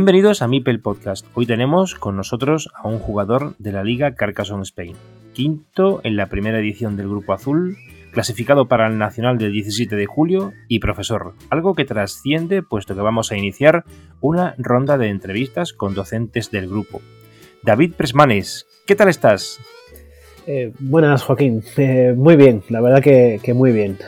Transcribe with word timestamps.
Bienvenidos 0.00 0.40
a 0.40 0.48
Mipel 0.48 0.80
Podcast. 0.80 1.26
Hoy 1.34 1.44
tenemos 1.44 1.94
con 1.94 2.16
nosotros 2.16 2.70
a 2.74 2.88
un 2.88 2.98
jugador 2.98 3.54
de 3.58 3.70
la 3.70 3.84
Liga 3.84 4.14
Carcassonne 4.14 4.62
Spain, 4.62 4.96
quinto 5.34 6.00
en 6.04 6.16
la 6.16 6.30
primera 6.30 6.58
edición 6.58 6.96
del 6.96 7.10
Grupo 7.10 7.34
Azul, 7.34 7.76
clasificado 8.10 8.66
para 8.66 8.86
el 8.86 8.96
Nacional 8.96 9.36
del 9.36 9.52
17 9.52 9.94
de 9.96 10.06
julio 10.06 10.54
y 10.68 10.78
profesor, 10.78 11.34
algo 11.50 11.74
que 11.74 11.84
trasciende 11.84 12.62
puesto 12.62 12.94
que 12.94 13.02
vamos 13.02 13.30
a 13.30 13.36
iniciar 13.36 13.84
una 14.22 14.54
ronda 14.56 14.96
de 14.96 15.08
entrevistas 15.08 15.74
con 15.74 15.94
docentes 15.94 16.50
del 16.50 16.70
grupo. 16.70 17.02
David 17.62 17.92
Presmanes, 17.92 18.66
¿qué 18.86 18.96
tal 18.96 19.10
estás? 19.10 19.60
Eh, 20.46 20.72
buenas, 20.78 21.24
Joaquín. 21.24 21.62
Eh, 21.76 22.14
muy 22.16 22.36
bien, 22.36 22.62
la 22.70 22.80
verdad 22.80 23.02
que, 23.02 23.38
que 23.42 23.52
muy 23.52 23.70
bien. 23.70 23.98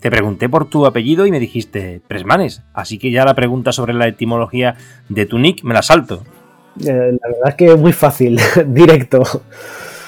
Te 0.00 0.10
pregunté 0.10 0.48
por 0.48 0.68
tu 0.68 0.86
apellido 0.86 1.26
y 1.26 1.30
me 1.30 1.40
dijiste 1.40 2.00
Presmanes, 2.06 2.62
así 2.72 2.98
que 2.98 3.10
ya 3.10 3.24
la 3.24 3.34
pregunta 3.34 3.72
sobre 3.72 3.94
la 3.94 4.06
etimología 4.06 4.76
de 5.08 5.26
tu 5.26 5.38
nick 5.38 5.64
me 5.64 5.74
la 5.74 5.82
salto. 5.82 6.22
Eh, 6.80 6.86
la 7.20 7.28
verdad 7.28 7.48
es 7.48 7.54
que 7.56 7.66
es 7.66 7.78
muy 7.78 7.92
fácil, 7.92 8.38
directo. 8.68 9.24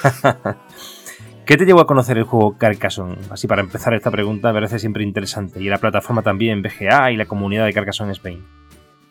¿Qué 1.45 1.57
te 1.57 1.65
llevó 1.65 1.81
a 1.81 1.87
conocer 1.87 2.17
el 2.17 2.23
juego 2.23 2.57
Carcassonne? 2.57 3.17
Así 3.29 3.47
para 3.47 3.61
empezar 3.61 3.93
esta 3.93 4.09
pregunta 4.09 4.49
me 4.49 4.53
parece 4.53 4.79
siempre 4.79 5.03
interesante. 5.03 5.61
Y 5.61 5.65
la 5.65 5.79
plataforma 5.79 6.21
también, 6.21 6.61
BGA 6.61 7.11
y 7.11 7.17
la 7.17 7.25
comunidad 7.25 7.65
de 7.65 7.73
Carcassonne 7.73 8.13
Spain. 8.13 8.41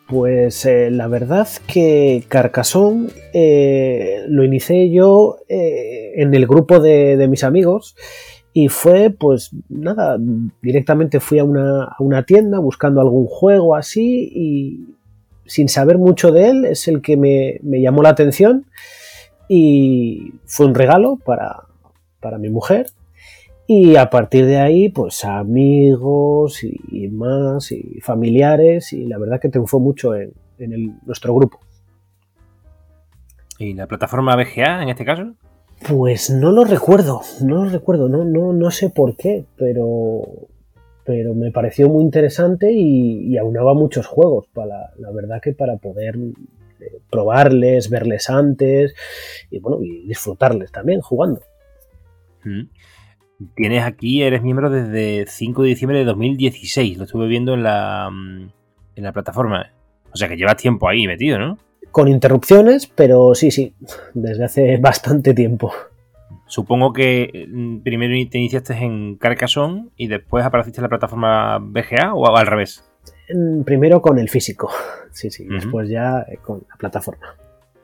Pues 0.07 0.65
eh, 0.65 0.89
la 0.91 1.07
verdad 1.07 1.47
que 1.67 2.23
Carcassonne 2.27 3.09
eh, 3.33 4.23
lo 4.27 4.43
inicié 4.43 4.91
yo 4.91 5.37
eh, 5.47 6.13
en 6.15 6.33
el 6.33 6.47
grupo 6.47 6.79
de, 6.79 7.15
de 7.15 7.27
mis 7.27 7.43
amigos 7.43 7.95
y 8.53 8.67
fue, 8.67 9.09
pues 9.11 9.51
nada, 9.69 10.17
directamente 10.61 11.19
fui 11.19 11.39
a 11.39 11.43
una, 11.43 11.83
a 11.85 11.95
una, 11.99 12.23
tienda 12.23 12.59
buscando 12.59 12.99
algún 12.99 13.25
juego 13.25 13.75
así 13.75 14.29
y 14.33 14.95
sin 15.45 15.69
saber 15.69 15.97
mucho 15.97 16.31
de 16.31 16.49
él 16.49 16.65
es 16.65 16.87
el 16.87 17.01
que 17.01 17.15
me, 17.15 17.59
me 17.63 17.81
llamó 17.81 18.01
la 18.01 18.09
atención 18.09 18.65
y 19.47 20.33
fue 20.45 20.65
un 20.65 20.75
regalo 20.75 21.17
para, 21.17 21.63
para, 22.19 22.37
mi 22.37 22.49
mujer. 22.49 22.87
Y 23.67 23.95
a 23.95 24.09
partir 24.09 24.45
de 24.45 24.57
ahí, 24.57 24.89
pues 24.89 25.23
amigos 25.23 26.63
y, 26.63 27.07
más 27.07 27.71
y 27.71 27.99
familiares 28.01 28.91
y 28.91 29.05
la 29.05 29.17
verdad 29.17 29.39
que 29.39 29.49
triunfó 29.49 29.79
mucho 29.79 30.13
en, 30.13 30.33
en 30.57 30.99
nuestro 31.05 31.33
grupo. 31.33 31.59
¿Y 33.59 33.73
la 33.73 33.87
plataforma 33.87 34.35
BGA 34.35 34.83
en 34.83 34.89
este 34.89 35.05
caso? 35.05 35.35
Pues 35.87 36.29
no 36.29 36.51
lo 36.51 36.63
recuerdo, 36.63 37.21
no 37.41 37.63
lo 37.65 37.69
recuerdo, 37.69 38.07
no, 38.07 38.23
no, 38.23 38.53
no 38.53 38.71
sé 38.71 38.89
por 38.89 39.15
qué, 39.15 39.45
pero, 39.57 40.21
pero 41.03 41.33
me 41.33 41.51
pareció 41.51 41.89
muy 41.89 42.03
interesante 42.03 42.71
y, 42.71 43.33
y 43.33 43.37
aunaba 43.37 43.73
muchos 43.73 44.05
juegos, 44.05 44.47
para, 44.53 44.93
la 44.97 45.11
verdad 45.11 45.41
que 45.41 45.53
para 45.53 45.77
poder 45.77 46.15
eh, 46.81 46.99
probarles, 47.09 47.89
verles 47.89 48.29
antes 48.29 48.93
y 49.49 49.59
bueno, 49.59 49.81
y 49.81 50.07
disfrutarles 50.07 50.71
también 50.71 51.01
jugando. 51.01 51.41
Mm. 52.43 52.63
Tienes 53.55 53.83
aquí, 53.83 54.21
eres 54.21 54.43
miembro 54.43 54.69
desde 54.69 55.25
5 55.27 55.63
de 55.63 55.69
diciembre 55.69 55.97
de 55.97 56.05
2016, 56.05 56.97
lo 56.97 57.05
estuve 57.05 57.27
viendo 57.27 57.55
en 57.55 57.63
la, 57.63 58.07
en 58.95 59.03
la 59.03 59.11
plataforma. 59.13 59.71
O 60.13 60.17
sea 60.17 60.27
que 60.27 60.37
llevas 60.37 60.57
tiempo 60.57 60.87
ahí 60.87 61.07
metido, 61.07 61.39
¿no? 61.39 61.57
Con 61.91 62.07
interrupciones, 62.07 62.87
pero 62.87 63.35
sí, 63.35 63.51
sí, 63.51 63.73
desde 64.13 64.45
hace 64.45 64.77
bastante 64.81 65.33
tiempo. 65.33 65.71
Supongo 66.47 66.91
que 66.91 67.47
primero 67.83 68.13
te 68.29 68.37
iniciaste 68.37 68.73
en 68.73 69.15
Carcassonne 69.15 69.87
y 69.95 70.07
después 70.07 70.43
apareciste 70.43 70.79
en 70.79 70.83
la 70.83 70.89
plataforma 70.89 71.59
BGA 71.59 72.13
o 72.13 72.35
al 72.35 72.47
revés. 72.47 72.83
Primero 73.63 74.01
con 74.01 74.19
el 74.19 74.27
físico, 74.27 74.69
sí, 75.11 75.31
sí, 75.31 75.45
uh 75.45 75.51
-huh. 75.51 75.55
después 75.55 75.89
ya 75.89 76.25
con 76.43 76.63
la 76.69 76.75
plataforma. 76.75 77.35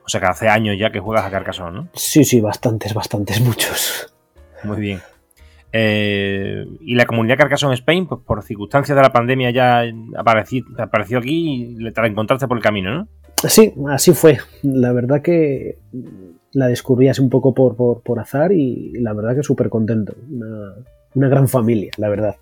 O 0.04 0.08
sea 0.10 0.20
que 0.20 0.26
hace 0.26 0.48
años 0.48 0.76
ya 0.78 0.90
que 0.90 1.00
juegas 1.00 1.24
a 1.24 1.30
Carcassonne, 1.30 1.76
¿no? 1.76 1.88
Sí, 1.94 2.24
sí, 2.24 2.40
bastantes, 2.40 2.94
bastantes, 2.94 3.40
muchos. 3.48 4.14
Muy 4.64 4.80
bien. 4.80 5.00
Eh, 5.72 6.64
y 6.80 6.94
la 6.94 7.04
comunidad 7.04 7.36
Carcassonne 7.36 7.74
Spain, 7.74 8.06
pues 8.06 8.22
por 8.24 8.42
circunstancias 8.42 8.96
de 8.96 9.02
la 9.02 9.12
pandemia 9.12 9.50
ya 9.50 9.84
apareció, 10.16 10.64
apareció 10.78 11.18
aquí 11.18 11.76
y 11.76 11.76
la 11.76 11.92
encontraste 12.06 12.48
por 12.48 12.56
el 12.56 12.62
camino, 12.62 12.90
¿no? 12.94 13.08
Sí, 13.46 13.72
así 13.88 14.12
fue. 14.12 14.38
La 14.62 14.92
verdad 14.92 15.22
que 15.22 15.78
la 16.52 16.66
descubrí 16.66 17.08
así 17.08 17.20
un 17.20 17.30
poco 17.30 17.54
por, 17.54 17.76
por, 17.76 18.02
por 18.02 18.18
azar 18.18 18.52
y 18.52 18.92
la 18.98 19.12
verdad 19.12 19.36
que 19.36 19.42
súper 19.42 19.68
contento. 19.68 20.14
Una, 20.30 20.74
una, 21.14 21.28
gran 21.28 21.48
familia, 21.48 21.92
la 21.98 22.08
verdad. 22.08 22.36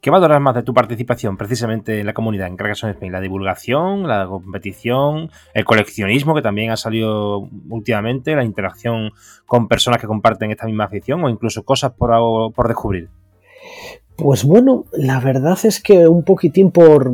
¿Qué 0.00 0.10
valoras 0.10 0.40
más 0.40 0.54
de 0.54 0.62
tu 0.62 0.72
participación 0.72 1.36
precisamente 1.36 2.00
en 2.00 2.06
la 2.06 2.14
comunidad 2.14 2.46
en 2.46 2.56
Carcassonne 2.56 2.92
Spain? 2.92 3.12
¿La 3.12 3.20
divulgación, 3.20 4.06
la 4.06 4.26
competición, 4.26 5.30
el 5.54 5.64
coleccionismo 5.64 6.34
que 6.34 6.42
también 6.42 6.70
ha 6.70 6.76
salido 6.76 7.48
últimamente, 7.68 8.36
la 8.36 8.44
interacción 8.44 9.10
con 9.44 9.66
personas 9.66 10.00
que 10.00 10.06
comparten 10.06 10.52
esta 10.52 10.66
misma 10.66 10.84
afición 10.84 11.24
o 11.24 11.28
incluso 11.28 11.64
cosas 11.64 11.92
por, 11.92 12.52
por 12.52 12.68
descubrir? 12.68 13.10
Pues 14.16 14.44
bueno, 14.44 14.84
la 14.92 15.20
verdad 15.20 15.58
es 15.64 15.82
que 15.82 16.06
un 16.06 16.22
poquitín 16.22 16.70
por, 16.70 17.12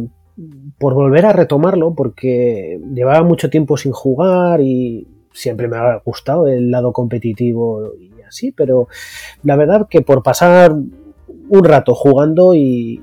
por 0.84 0.92
volver 0.92 1.24
a 1.24 1.32
retomarlo, 1.32 1.94
porque 1.94 2.78
llevaba 2.92 3.22
mucho 3.22 3.48
tiempo 3.48 3.78
sin 3.78 3.92
jugar 3.92 4.60
y 4.60 5.08
siempre 5.32 5.66
me 5.66 5.78
ha 5.78 5.96
gustado 6.04 6.46
el 6.46 6.70
lado 6.70 6.92
competitivo 6.92 7.94
y 7.98 8.20
así, 8.20 8.52
pero 8.52 8.88
la 9.44 9.56
verdad 9.56 9.88
que 9.88 10.02
por 10.02 10.22
pasar 10.22 10.74
un 10.74 11.64
rato 11.64 11.94
jugando 11.94 12.52
y 12.52 13.00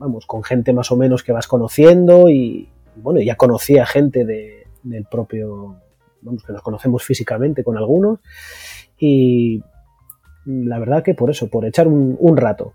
vamos, 0.00 0.26
con 0.26 0.42
gente 0.42 0.72
más 0.72 0.90
o 0.90 0.96
menos 0.96 1.22
que 1.22 1.30
vas 1.30 1.46
conociendo 1.46 2.28
y 2.28 2.68
bueno, 2.96 3.20
ya 3.20 3.36
conocía 3.36 3.86
gente 3.86 4.24
de, 4.24 4.66
del 4.82 5.04
propio, 5.04 5.76
vamos, 6.22 6.42
que 6.42 6.52
nos 6.52 6.62
conocemos 6.62 7.04
físicamente 7.04 7.62
con 7.62 7.76
algunos 7.76 8.18
y 8.98 9.62
la 10.44 10.80
verdad 10.80 11.04
que 11.04 11.14
por 11.14 11.30
eso, 11.30 11.46
por 11.48 11.66
echar 11.66 11.86
un, 11.86 12.36
rato. 12.36 12.72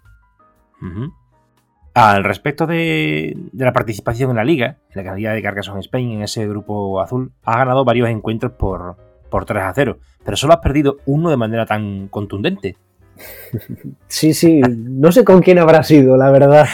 Al 1.97 2.23
respecto 2.23 2.67
de, 2.67 3.35
de, 3.51 3.65
la 3.65 3.73
participación 3.73 4.29
en 4.29 4.35
la 4.35 4.43
liga, 4.43 4.77
en 4.93 5.03
la 5.03 5.03
calidad 5.03 5.33
de 5.33 5.41
Carcassonne 5.41 5.79
Spain, 5.79 6.11
en 6.11 6.21
ese 6.21 6.47
grupo 6.47 7.01
azul, 7.01 7.31
has 7.43 7.57
ganado 7.57 7.83
varios 7.85 8.07
encuentros 8.07 8.51
por, 8.51 8.97
por 9.31 9.45
3 9.45 9.63
a 9.63 9.73
0, 9.73 9.97
pero 10.23 10.37
solo 10.37 10.53
has 10.53 10.59
perdido 10.59 10.97
uno 11.07 11.31
de 11.31 11.37
manera 11.37 11.65
tan 11.65 12.07
contundente. 12.09 12.77
Sí, 14.07 14.35
sí, 14.35 14.61
no 14.61 15.11
sé 15.11 15.23
con 15.23 15.41
quién 15.41 15.57
habrá 15.57 15.81
sido, 15.81 16.17
la 16.17 16.29
verdad. 16.29 16.67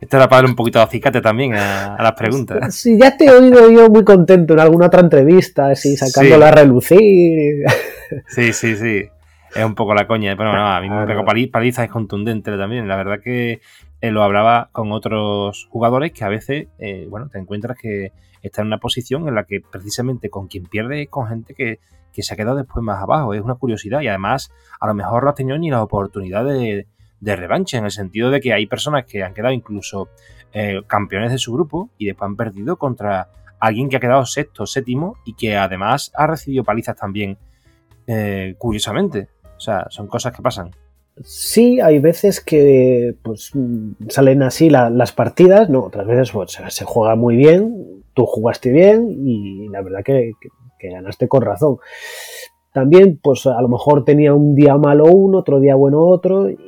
Esto 0.00 0.16
era 0.16 0.28
para 0.28 0.38
darle 0.38 0.50
un 0.50 0.56
poquito 0.56 0.80
de 0.80 0.86
acicate 0.86 1.20
también 1.20 1.54
a, 1.54 1.94
a, 1.94 2.02
las 2.02 2.12
preguntas. 2.12 2.58
Sí, 2.74 2.98
ya 3.00 3.16
te 3.16 3.26
he 3.26 3.30
oído 3.30 3.70
yo 3.70 3.88
muy 3.90 4.02
contento 4.02 4.54
en 4.54 4.60
alguna 4.60 4.86
otra 4.86 5.02
entrevista, 5.02 5.68
así, 5.68 5.96
sacándola 5.96 6.46
sí. 6.46 6.52
a 6.52 6.54
relucir. 6.62 7.64
Sí, 8.26 8.52
sí, 8.52 8.74
sí. 8.74 9.04
Es 9.54 9.64
un 9.64 9.76
poco 9.76 9.94
la 9.94 10.08
coña. 10.08 10.34
Bueno, 10.34 10.52
no, 10.52 10.66
a 10.66 10.80
mí 10.80 10.90
me 10.90 11.06
pegó 11.06 11.24
paliza, 11.24 11.84
es 11.84 11.90
contundente 11.90 12.56
también. 12.56 12.88
La 12.88 12.96
verdad 12.96 13.20
que 13.22 13.60
eh, 14.02 14.10
lo 14.10 14.24
hablaba 14.24 14.68
con 14.72 14.90
otros 14.90 15.68
jugadores 15.70 16.10
que 16.10 16.24
a 16.24 16.28
veces, 16.28 16.66
eh, 16.80 17.06
bueno, 17.08 17.28
te 17.28 17.38
encuentras 17.38 17.78
que 17.78 18.10
está 18.42 18.60
en 18.60 18.66
una 18.66 18.78
posición 18.78 19.28
en 19.28 19.36
la 19.36 19.44
que 19.44 19.60
precisamente 19.60 20.28
con 20.28 20.48
quien 20.48 20.64
pierde 20.64 21.02
es 21.02 21.08
con 21.08 21.28
gente 21.28 21.54
que, 21.54 21.78
que 22.12 22.24
se 22.24 22.34
ha 22.34 22.36
quedado 22.36 22.56
después 22.56 22.82
más 22.82 23.00
abajo. 23.00 23.32
Es 23.32 23.40
una 23.40 23.54
curiosidad 23.54 24.00
y 24.00 24.08
además 24.08 24.52
a 24.80 24.88
lo 24.88 24.94
mejor 24.94 25.22
no 25.22 25.30
has 25.30 25.36
tenido 25.36 25.56
ni 25.56 25.70
la 25.70 25.84
oportunidad 25.84 26.44
de, 26.44 26.88
revancha, 27.20 27.78
en 27.78 27.84
el 27.84 27.92
sentido 27.92 28.32
de 28.32 28.40
que 28.40 28.52
hay 28.52 28.66
personas 28.66 29.04
que 29.04 29.22
han 29.22 29.34
quedado 29.34 29.54
incluso 29.54 30.08
eh, 30.52 30.82
campeones 30.88 31.30
de 31.30 31.38
su 31.38 31.52
grupo 31.52 31.88
y 31.96 32.06
después 32.06 32.26
han 32.26 32.34
perdido 32.34 32.78
contra 32.78 33.28
alguien 33.60 33.88
que 33.88 33.98
ha 33.98 34.00
quedado 34.00 34.26
sexto, 34.26 34.66
séptimo 34.66 35.14
y 35.24 35.34
que 35.34 35.56
además 35.56 36.10
ha 36.16 36.26
recibido 36.26 36.64
palizas 36.64 36.96
también, 36.96 37.38
curiosamente. 38.58 39.28
O 39.56 39.60
sea, 39.60 39.86
son 39.90 40.08
cosas 40.08 40.34
que 40.34 40.42
pasan. 40.42 40.72
Sí, 41.20 41.80
hay 41.80 41.98
veces 41.98 42.40
que 42.40 43.14
pues, 43.22 43.52
salen 44.08 44.42
así 44.42 44.70
las 44.70 45.12
partidas, 45.12 45.68
no, 45.68 45.84
otras 45.84 46.06
veces 46.06 46.32
pues, 46.32 46.58
se 46.68 46.84
juega 46.84 47.16
muy 47.16 47.36
bien, 47.36 48.02
tú 48.14 48.24
jugaste 48.24 48.72
bien 48.72 49.08
y 49.10 49.68
la 49.68 49.82
verdad 49.82 50.02
que, 50.02 50.32
ganaste 50.80 51.28
con 51.28 51.42
razón. 51.42 51.76
También, 52.72 53.20
pues 53.22 53.46
a 53.46 53.60
lo 53.60 53.68
mejor 53.68 54.04
tenía 54.04 54.34
un 54.34 54.54
día 54.54 54.76
malo 54.76 55.04
uno, 55.04 55.38
otro 55.38 55.60
día 55.60 55.74
bueno 55.74 56.00
otro 56.00 56.48
y, 56.50 56.58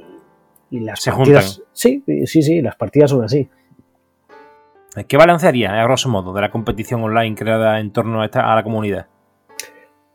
las 0.71 1.01
se 1.01 1.11
partidas... 1.11 1.63
Sí, 1.73 2.03
sí, 2.27 2.43
sí, 2.43 2.61
las 2.61 2.77
partidas 2.77 3.11
son 3.11 3.25
así. 3.25 3.49
¿Qué 5.09 5.17
balancearía, 5.17 5.73
a 5.73 5.85
grosso 5.85 6.09
modo, 6.09 6.33
de 6.33 6.41
la 6.41 6.51
competición 6.51 7.03
online 7.03 7.35
creada 7.35 7.81
en 7.81 7.93
torno 7.93 8.23
a, 8.23 8.27
esta, 8.27 8.53
a 8.53 8.55
la 8.55 8.63
comunidad? 8.63 9.07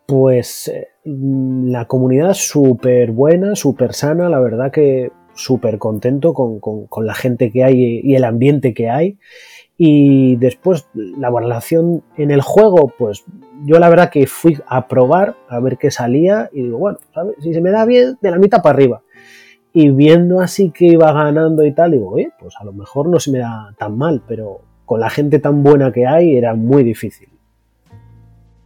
Pues 0.10 0.70
eh, 0.70 0.88
la 1.04 1.86
comunidad 1.86 2.34
súper 2.34 3.12
buena, 3.12 3.56
súper 3.56 3.94
sana, 3.94 4.28
la 4.28 4.40
verdad 4.40 4.72
que 4.72 5.12
súper 5.36 5.78
contento 5.78 6.34
con, 6.34 6.60
la 7.06 7.14
gente 7.14 7.52
que 7.52 7.64
hay 7.64 8.02
y 8.04 8.16
el 8.16 8.24
ambiente 8.24 8.74
que 8.74 8.90
hay. 8.90 9.20
Y 9.78 10.36
después 10.38 10.88
la 10.96 11.30
valoración 11.30 12.04
en 12.18 12.32
el 12.32 12.42
juego, 12.42 12.92
pues 12.98 13.24
yo 13.66 13.78
la 13.78 13.88
verdad 13.88 14.10
que 14.10 14.26
fui 14.26 14.58
a 14.66 14.88
probar 14.88 15.36
a 15.48 15.60
ver 15.60 15.78
qué 15.78 15.92
salía 15.92 16.50
y 16.52 16.64
digo, 16.64 16.80
bueno, 16.80 16.98
si 17.40 17.54
se 17.54 17.62
me 17.62 17.70
da 17.70 17.86
bien, 17.86 18.18
de 18.20 18.32
la 18.32 18.40
mitad 18.40 18.64
para 18.64 18.74
arriba. 18.74 19.04
Y 19.74 19.92
viendo 19.92 20.42
así 20.42 20.72
que 20.72 20.88
iba 20.88 21.14
ganando 21.14 21.64
y 21.64 21.72
tal, 21.72 21.92
digo, 21.92 22.16
pues 22.40 22.56
a 22.60 22.64
lo 22.64 22.74
mejor 22.74 23.10
no 23.10 23.20
se 23.20 23.32
me 23.32 23.38
da 23.38 23.76
tan 23.78 23.96
mal, 23.96 24.24
pero 24.28 24.62
con 24.86 25.02
la 25.02 25.12
gente 25.12 25.38
tan 25.38 25.62
buena 25.62 25.92
que 25.92 26.08
hay 26.08 26.36
era 26.36 26.56
muy 26.56 26.84
difícil. 26.84 27.30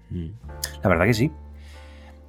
Mm. 0.09 0.42
La 0.83 0.89
verdad 0.89 1.05
que 1.05 1.13
sí. 1.13 1.31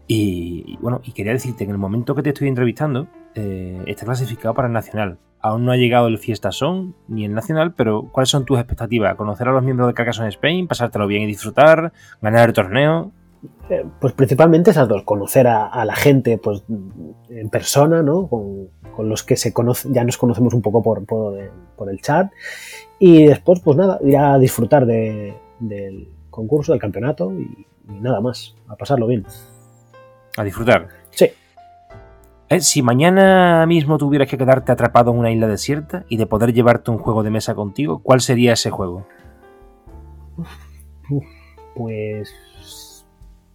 Y, 0.07 0.79
bueno, 0.81 1.01
y 1.05 1.13
quería 1.13 1.33
decirte 1.33 1.59
que 1.59 1.65
en 1.65 1.71
el 1.71 1.79
momento 1.79 2.15
que 2.15 2.23
te 2.23 2.31
estoy 2.31 2.49
entrevistando, 2.49 3.09
eh, 3.35 3.83
está 3.87 4.05
clasificado 4.05 4.55
para 4.55 4.69
el 4.69 4.75
Nacional. 4.75 5.19
Aún 5.41 5.65
no 5.65 5.73
ha 5.73 5.77
llegado 5.77 6.09
el 6.09 6.19
Fiesta 6.19 6.53
Son 6.53 6.95
ni 7.09 7.25
el 7.25 7.35
Nacional, 7.35 7.75
pero 7.75 8.09
¿cuáles 8.13 8.31
son 8.31 8.45
tus 8.45 8.59
expectativas? 8.59 9.15
¿Conocer 9.17 9.49
a 9.49 9.53
los 9.53 9.63
miembros 9.63 9.89
de 9.89 9.95
Carcassonne 9.95 10.29
Spain? 10.29 10.67
¿Pasártelo 10.69 11.07
bien 11.07 11.23
y 11.23 11.27
disfrutar? 11.27 11.93
¿Ganar 12.23 12.49
el 12.49 12.55
torneo? 12.55 13.13
Eh, 13.69 13.85
pues 14.01 14.13
principalmente 14.15 14.71
esas 14.71 14.89
dos, 14.89 15.03
conocer 15.03 15.47
a, 15.47 15.85
la 15.85 15.95
gente 15.95 16.39
pues 16.39 16.65
en 17.29 17.49
persona, 17.51 18.03
¿no? 18.03 18.29
Con, 18.29 18.71
los 19.09 19.23
que 19.23 19.37
se 19.37 19.53
conoce, 19.53 19.89
ya 19.91 20.05
nos 20.05 20.17
conocemos 20.17 20.55
un 20.55 20.63
poco 20.63 20.83
por, 20.83 21.05
por, 21.05 21.91
el 21.91 22.01
chat 22.01 22.31
y 23.01 23.25
después 23.27 23.61
pues 23.61 23.77
nada, 23.77 23.99
ir 24.05 24.17
a 24.17 24.39
disfrutar 24.39 24.87
del 24.87 26.09
concurso, 26.35 26.73
del 26.73 26.81
campeonato 26.81 27.33
y, 27.33 27.67
nada 27.87 28.21
más, 28.21 28.57
a 28.69 28.77
pasarlo 28.77 29.07
bien. 29.07 29.25
A 30.37 30.45
disfrutar. 30.45 30.89
Sí. 31.11 31.31
Eh, 32.49 32.61
si 32.61 32.83
mañana 32.83 33.65
mismo 33.67 33.97
tuvieras 33.99 34.29
que 34.29 34.37
quedarte 34.37 34.73
atrapado 34.73 35.13
en 35.13 35.19
una 35.19 35.31
isla 35.31 35.49
desierta 35.49 36.05
y 36.09 36.17
de 36.17 36.27
poder 36.27 36.53
llevarte 36.53 36.91
un 36.91 36.99
juego 36.99 37.23
de 37.23 37.31
mesa 37.31 37.55
contigo, 37.55 38.01
¿cuál 38.03 38.21
sería 38.21 38.53
ese 38.53 38.71
juego? 38.71 39.07
pues 41.75 42.35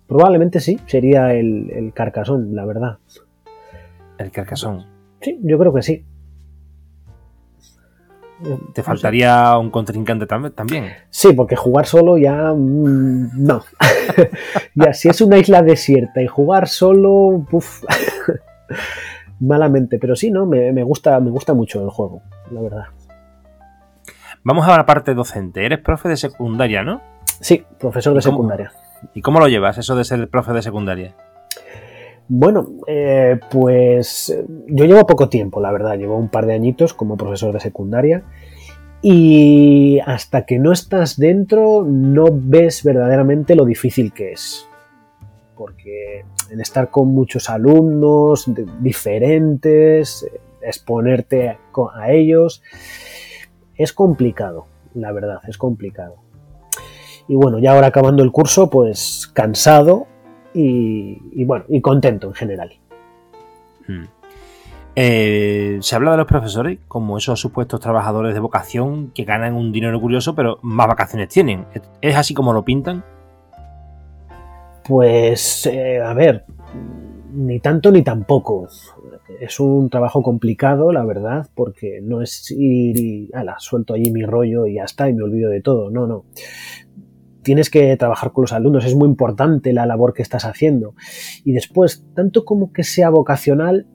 Probablemente 0.09 0.59
sí, 0.59 0.79
sería 0.87 1.35
el, 1.35 1.69
el 1.69 1.93
Carcasón, 1.93 2.55
la 2.55 2.65
verdad. 2.65 2.97
El 4.17 4.31
Carcasón. 4.31 4.87
Sí, 5.21 5.39
yo 5.43 5.59
creo 5.59 5.71
que 5.71 5.83
sí. 5.83 6.03
¿Te 8.73 8.83
faltaría 8.83 9.57
un 9.57 9.69
contrincante 9.69 10.25
también? 10.25 10.93
Sí, 11.09 11.33
porque 11.33 11.55
jugar 11.55 11.85
solo 11.85 12.17
ya. 12.17 12.53
Mm, 12.53 13.45
no. 13.45 13.63
ya, 14.75 14.93
si 14.93 15.09
es 15.09 15.21
una 15.21 15.37
isla 15.37 15.61
desierta 15.61 16.21
y 16.21 16.27
jugar 16.27 16.67
solo. 16.67 17.45
malamente. 19.39 19.99
Pero 19.99 20.15
sí, 20.15 20.31
¿no? 20.31 20.45
Me, 20.45 20.83
gusta, 20.83 21.19
me 21.19 21.31
gusta 21.31 21.53
mucho 21.53 21.83
el 21.83 21.89
juego, 21.89 22.21
la 22.51 22.61
verdad. 22.61 22.83
Vamos 24.43 24.67
a 24.67 24.77
la 24.77 24.85
parte 24.85 25.13
docente. 25.13 25.65
Eres 25.65 25.79
profe 25.79 26.09
de 26.09 26.17
secundaria, 26.17 26.83
¿no? 26.83 27.01
Sí, 27.41 27.65
profesor 27.79 28.13
de 28.13 28.21
secundaria. 28.21 28.71
¿Y 29.13 29.21
cómo 29.21 29.39
lo 29.39 29.47
llevas, 29.47 29.77
eso 29.77 29.95
de 29.95 30.03
ser 30.03 30.29
profe 30.29 30.53
de 30.53 30.61
secundaria? 30.61 31.15
Bueno, 32.31 32.67
eh, 32.85 33.39
pues 33.49 34.37
yo 34.67 34.85
llevo 34.85 35.07
poco 35.07 35.29
tiempo, 35.29 35.59
la 35.59 35.71
verdad, 35.71 35.97
llevo 35.97 36.15
un 36.15 36.29
par 36.29 36.45
de 36.45 36.53
añitos 36.53 36.93
como 36.93 37.17
profesor 37.17 37.51
de 37.51 37.59
secundaria 37.59 38.23
y 39.01 39.99
hasta 40.05 40.45
que 40.45 40.59
no 40.59 40.71
estás 40.71 41.17
dentro 41.17 41.83
no 41.83 42.27
ves 42.31 42.83
verdaderamente 42.83 43.55
lo 43.55 43.65
difícil 43.65 44.13
que 44.13 44.33
es. 44.33 44.67
Porque 45.57 46.23
en 46.51 46.61
estar 46.61 46.91
con 46.91 47.07
muchos 47.07 47.49
alumnos 47.49 48.45
diferentes, 48.79 50.27
exponerte 50.61 51.57
a 51.95 52.11
ellos, 52.11 52.61
es 53.75 53.91
complicado, 53.91 54.67
la 54.93 55.11
verdad, 55.11 55.39
es 55.47 55.57
complicado. 55.57 56.17
Y 57.27 57.33
bueno, 57.33 57.57
ya 57.57 57.73
ahora 57.73 57.87
acabando 57.87 58.21
el 58.21 58.31
curso, 58.31 58.69
pues 58.69 59.27
cansado 59.33 60.05
y, 60.53 61.45
bueno, 61.45 61.65
y 61.67 61.81
contento 61.81 62.27
en 62.27 62.33
general. 62.33 62.73
Hmm. 63.87 64.03
Eh, 64.95 65.77
se 65.81 65.95
habla 65.95 66.11
de 66.11 66.17
los 66.17 66.27
profesores 66.27 66.79
como 66.87 67.17
esos 67.17 67.39
supuestos 67.39 67.79
trabajadores 67.79 68.33
de 68.33 68.39
vocación 68.39 69.11
que 69.11 69.23
ganan 69.23 69.53
un 69.53 69.71
dinero 69.71 69.99
curioso, 70.01 70.35
pero 70.35 70.59
más 70.61 70.87
vacaciones 70.87 71.29
tienen. 71.29 71.65
¿Es 72.01 72.15
así 72.15 72.33
como 72.33 72.53
lo 72.53 72.65
pintan? 72.65 73.03
Pues, 74.87 75.67
eh, 75.67 76.01
a 76.01 76.13
ver, 76.13 76.45
ni 77.31 77.59
tanto 77.59 77.91
ni 77.91 78.01
tampoco. 78.01 78.67
Es 79.39 79.59
un 79.59 79.89
trabajo 79.89 80.23
complicado, 80.23 80.91
la 80.91 81.05
verdad, 81.05 81.47
porque 81.53 81.99
no 82.01 82.21
es 82.21 82.49
ir 82.51 82.99
y, 82.99 83.29
ala, 83.33 83.55
suelto 83.59 83.93
allí 83.93 84.11
mi 84.11 84.23
rollo 84.23 84.65
y 84.65 84.75
ya 84.75 84.83
está 84.83 85.07
y 85.07 85.13
me 85.13 85.23
olvido 85.23 85.51
de 85.51 85.61
todo. 85.61 85.91
No, 85.91 86.07
no 86.07 86.25
tienes 87.49 87.71
que 87.71 87.97
trabajar 87.97 88.31
con 88.31 88.43
los 88.43 88.53
alumnos, 88.53 88.85
es 88.85 88.93
muy 88.93 89.07
importante 89.07 89.73
la 89.73 89.87
labor 89.87 90.13
que 90.13 90.21
estás 90.21 90.45
haciendo. 90.45 90.93
Y 91.43 91.53
después, 91.53 92.05
tanto 92.13 92.45
como 92.45 92.71
que 92.71 92.83
sea 92.83 93.09
vocacional, 93.09 93.87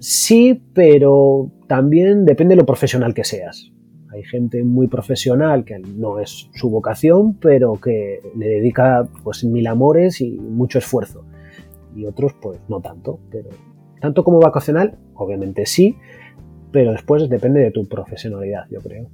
sí, 0.00 0.64
pero 0.74 1.52
también 1.68 2.24
depende 2.24 2.56
de 2.56 2.62
lo 2.62 2.66
profesional 2.66 3.14
que 3.14 3.22
seas. 3.22 3.70
Hay 4.10 4.24
gente 4.24 4.64
muy 4.64 4.88
profesional 4.88 5.64
que 5.64 5.78
no 5.78 6.18
es 6.18 6.50
su 6.54 6.70
vocación, 6.70 7.34
pero 7.34 7.74
que 7.74 8.18
le 8.36 8.48
dedica 8.48 9.08
pues 9.22 9.44
mil 9.44 9.68
amores 9.68 10.20
y 10.20 10.32
mucho 10.32 10.80
esfuerzo. 10.80 11.24
Y 11.94 12.04
otros 12.04 12.34
pues 12.42 12.58
no 12.68 12.80
tanto, 12.80 13.20
pero 13.30 13.50
tanto 14.00 14.24
como 14.24 14.40
vocacional, 14.40 14.98
obviamente 15.14 15.66
sí, 15.66 15.94
pero 16.72 16.90
después 16.90 17.28
depende 17.28 17.60
de 17.60 17.70
tu 17.70 17.86
profesionalidad, 17.86 18.64
yo 18.68 18.80
creo 18.80 19.08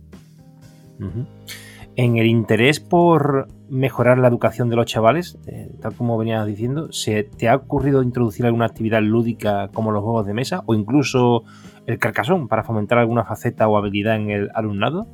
en 1.96 2.16
el 2.16 2.26
interés 2.26 2.80
por 2.80 3.48
mejorar 3.68 4.18
la 4.18 4.28
educación 4.28 4.68
de 4.68 4.76
los 4.76 4.86
chavales, 4.86 5.38
eh, 5.46 5.70
tal 5.80 5.94
como 5.94 6.18
venías 6.18 6.46
diciendo, 6.46 6.92
¿se 6.92 7.24
te 7.24 7.48
ha 7.48 7.56
ocurrido 7.56 8.02
introducir 8.02 8.46
alguna 8.46 8.66
actividad 8.66 9.02
lúdica 9.02 9.68
como 9.72 9.92
los 9.92 10.02
juegos 10.02 10.26
de 10.26 10.34
mesa 10.34 10.62
o 10.66 10.74
incluso 10.74 11.44
el 11.86 11.98
carcasón 11.98 12.48
para 12.48 12.64
fomentar 12.64 12.98
alguna 12.98 13.24
faceta 13.24 13.68
o 13.68 13.76
habilidad 13.76 14.16
en 14.16 14.30
el 14.30 14.50
alumnado? 14.54 15.06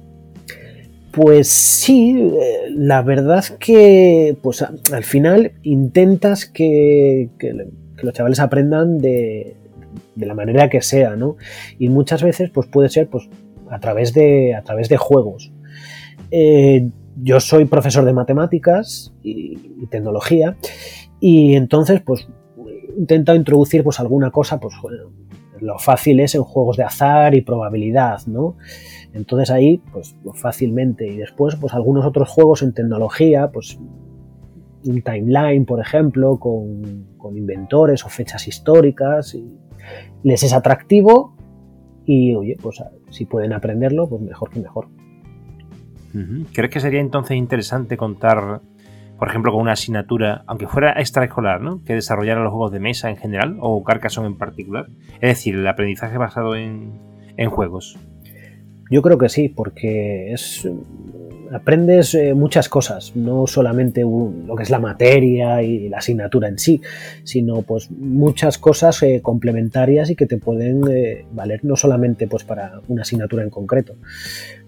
Pues 1.13 1.49
sí, 1.49 2.17
eh, 2.19 2.71
la 2.71 3.03
verdad 3.03 3.45
que 3.59 4.37
pues 4.43 4.63
al 4.63 5.05
final 5.05 5.53
intentas 5.63 6.47
que, 6.47 7.29
los 8.03 8.15
chavales 8.15 8.41
aprendan 8.41 8.99
de, 8.99 9.57
de, 10.15 10.27
la 10.27 10.35
manera 10.35 10.71
que 10.71 10.81
sea, 10.81 11.17
¿no? 11.17 11.37
Y 11.79 11.89
muchas 11.89 12.23
veces 12.23 12.51
pues 12.51 12.69
puede 12.69 12.89
ser 12.89 13.09
pues 13.09 13.29
a 13.71 13.81
través 13.81 14.15
de, 14.15 14.55
a 14.55 14.63
través 14.63 14.89
de 14.89 14.97
juegos. 14.97 15.53
Eh, 16.31 16.91
yo 17.23 17.41
soy 17.41 17.65
profesor 17.65 18.05
de 18.05 18.13
matemáticas 18.13 19.13
y, 19.23 19.57
tecnología 19.91 20.57
y 21.19 21.55
entonces 21.55 22.01
pues 22.03 22.29
he 22.59 23.01
intentado 23.01 23.37
introducir 23.37 23.83
pues 23.83 23.99
alguna 23.99 24.31
cosa, 24.31 24.61
pues 24.61 24.75
lo 25.61 25.79
fácil 25.79 26.21
es 26.21 26.35
en 26.35 26.43
juegos 26.43 26.77
de 26.77 26.85
azar 26.85 27.35
y 27.35 27.41
probabilidad, 27.41 28.21
¿no? 28.27 28.57
Entonces 29.13 29.51
ahí 29.51 29.83
pues 29.93 30.17
fácilmente 30.35 31.07
y 31.09 31.17
después 31.17 31.57
pues 31.57 31.75
algunos 31.75 32.07
otros 32.07 32.29
juegos 32.29 32.63
en 32.63 32.73
tecnología, 32.73 33.51
pues 33.51 33.79
un 34.85 35.03
timeline 35.03 35.67
por 35.67 35.81
ejemplo 35.81 36.39
con, 36.39 37.09
inventores 37.37 38.05
o 38.05 38.09
fechas 38.09 38.49
históricas 38.49 39.37
les 40.23 40.43
es 40.43 40.53
atractivo 40.53 41.37
y 42.07 42.35
oye 42.35 42.57
pues 42.61 42.83
si 43.11 43.25
pueden 43.27 43.53
aprenderlo 43.53 44.09
pues 44.09 44.23
mejor 44.23 44.51
que 44.51 44.61
mejor. 44.61 45.00
¿Crees 46.53 46.71
que 46.71 46.81
sería 46.81 47.01
entonces 47.01 47.37
interesante 47.37 47.97
contar 47.97 48.61
por 49.21 49.29
ejemplo, 49.29 49.53
con 49.53 49.61
una 49.61 49.73
asignatura, 49.73 50.45
aunque 50.47 50.67
fuera 50.67 50.93
extraescolar, 50.93 51.61
¿no? 51.61 51.85
que 51.85 51.93
desarrollara 51.93 52.43
los 52.43 52.53
juegos 52.53 52.73
de 52.73 52.81
mesa 52.81 53.11
en 53.11 53.19
general 53.19 53.59
o 53.61 53.85
Carcassonne 53.85 54.29
en 54.29 54.39
particular? 54.39 54.87
Es 55.21 55.37
decir, 55.37 55.57
el 55.57 55.69
aprendizaje 55.69 56.17
basado 56.17 56.57
en, 56.57 56.99
en 57.37 57.51
juegos. 57.51 57.99
Yo 58.91 59.03
creo 59.03 59.19
que 59.19 59.29
sí, 59.29 59.51
porque 59.51 60.33
es 60.33 60.67
aprendes 61.53 62.15
eh, 62.15 62.35
muchas 62.35 62.69
cosas, 62.69 63.17
no 63.17 63.47
solamente 63.47 64.03
lo 64.03 64.55
que 64.57 64.63
es 64.63 64.71
la 64.71 64.79
materia 64.79 65.63
y 65.63 65.89
la 65.89 65.99
asignatura 65.99 66.49
en 66.49 66.59
sí, 66.59 66.81
sino 67.25 67.63
pues 67.63 67.91
muchas 67.91 68.59
cosas 68.59 69.03
eh, 69.03 69.21
complementarias 69.23 70.11
y 70.11 70.17
que 70.17 70.27
te 70.27 70.39
pueden 70.39 70.83
eh, 70.91 71.27
valer 71.33 71.65
no 71.65 71.77
solamente 71.77 72.29
pues 72.29 72.45
para 72.45 72.81
una 72.89 73.03
asignatura 73.03 73.43
en 73.43 73.51
concreto. 73.51 73.97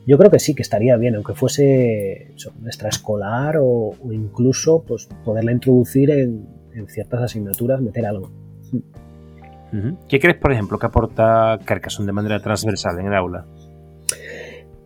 Yo 0.07 0.19
creo 0.19 0.31
que 0.31 0.39
sí, 0.39 0.55
que 0.55 0.63
estaría 0.63 0.97
bien, 0.97 1.15
aunque 1.15 1.35
fuese 1.35 2.33
extraescolar 2.67 3.57
o, 3.61 3.95
incluso 4.11 4.83
pues 4.87 5.09
poderla 5.25 5.53
introducir 5.53 6.11
en, 6.11 6.47
en 6.75 6.89
ciertas 6.89 7.23
asignaturas, 7.23 7.81
meter 7.81 8.07
algo. 8.07 8.31
¿Qué 10.09 10.21
crees, 10.21 10.37
por 10.37 10.53
ejemplo, 10.53 10.79
que 10.79 10.87
aporta 10.87 11.59
Carcassonne 11.65 12.07
de 12.07 12.13
manera 12.13 12.41
transversal 12.41 12.99
en 12.99 13.07
el 13.07 13.15
aula? 13.15 13.47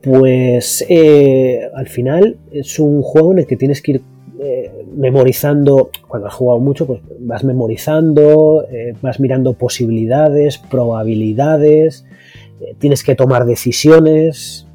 pues 0.07 0.87
eh, 0.89 1.69
al 1.75 1.89
final 1.89 2.37
es 2.53 2.79
un 2.79 3.03
juego 3.03 3.33
en 3.33 3.41
el 3.41 3.47
que 3.47 3.57
tienes 3.57 3.83
que 3.83 3.93
ir 3.93 4.03
eh, 4.39 4.85
memorizando, 4.95 5.91
cuando 6.07 6.29
has 6.29 6.35
jugado 6.35 6.61
mucho, 6.61 6.87
pues 6.87 7.01
vas 7.19 7.43
memorizando, 7.43 8.65
eh, 8.71 8.95
vas 9.03 9.19
mirando 9.19 9.55
posibilidades, 9.55 10.59
probabilidades, 10.59 12.07
tienes 12.79 13.03
que 13.03 13.17
tomar 13.17 13.47
decisiones. 13.47 14.66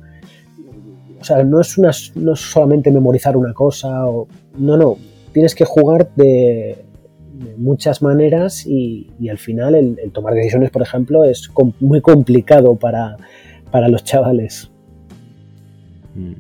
O 1.22 1.24
sea, 1.24 1.44
no 1.44 1.62
es, 1.62 1.78
una, 1.78 1.92
no 2.16 2.36
solamente 2.36 2.92
memorizar 2.92 3.38
una 3.38 3.54
cosa, 3.54 4.08
o, 4.08 4.28
no, 4.58 4.76
no, 4.76 4.98
tienes 5.32 5.54
que 5.56 5.66
jugar 5.66 6.10
de, 6.16 6.84
muchas 7.58 8.02
maneras 8.02 8.66
y, 8.66 9.08
al 9.30 9.38
final 9.38 9.76
el, 9.76 10.12
tomar 10.12 10.34
decisiones, 10.34 10.70
por 10.70 10.82
ejemplo, 10.82 11.24
es 11.24 11.50
muy 11.80 12.02
complicado 12.02 12.76
para, 12.76 13.18
para 13.72 13.88
los 13.88 14.04
chavales. 14.04 14.72
Mm. 16.16 16.34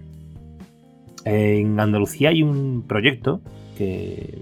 En 1.23 1.79
Andalucía 1.79 2.29
hay 2.29 2.41
un 2.43 2.83
proyecto 2.87 3.41
que, 3.77 4.39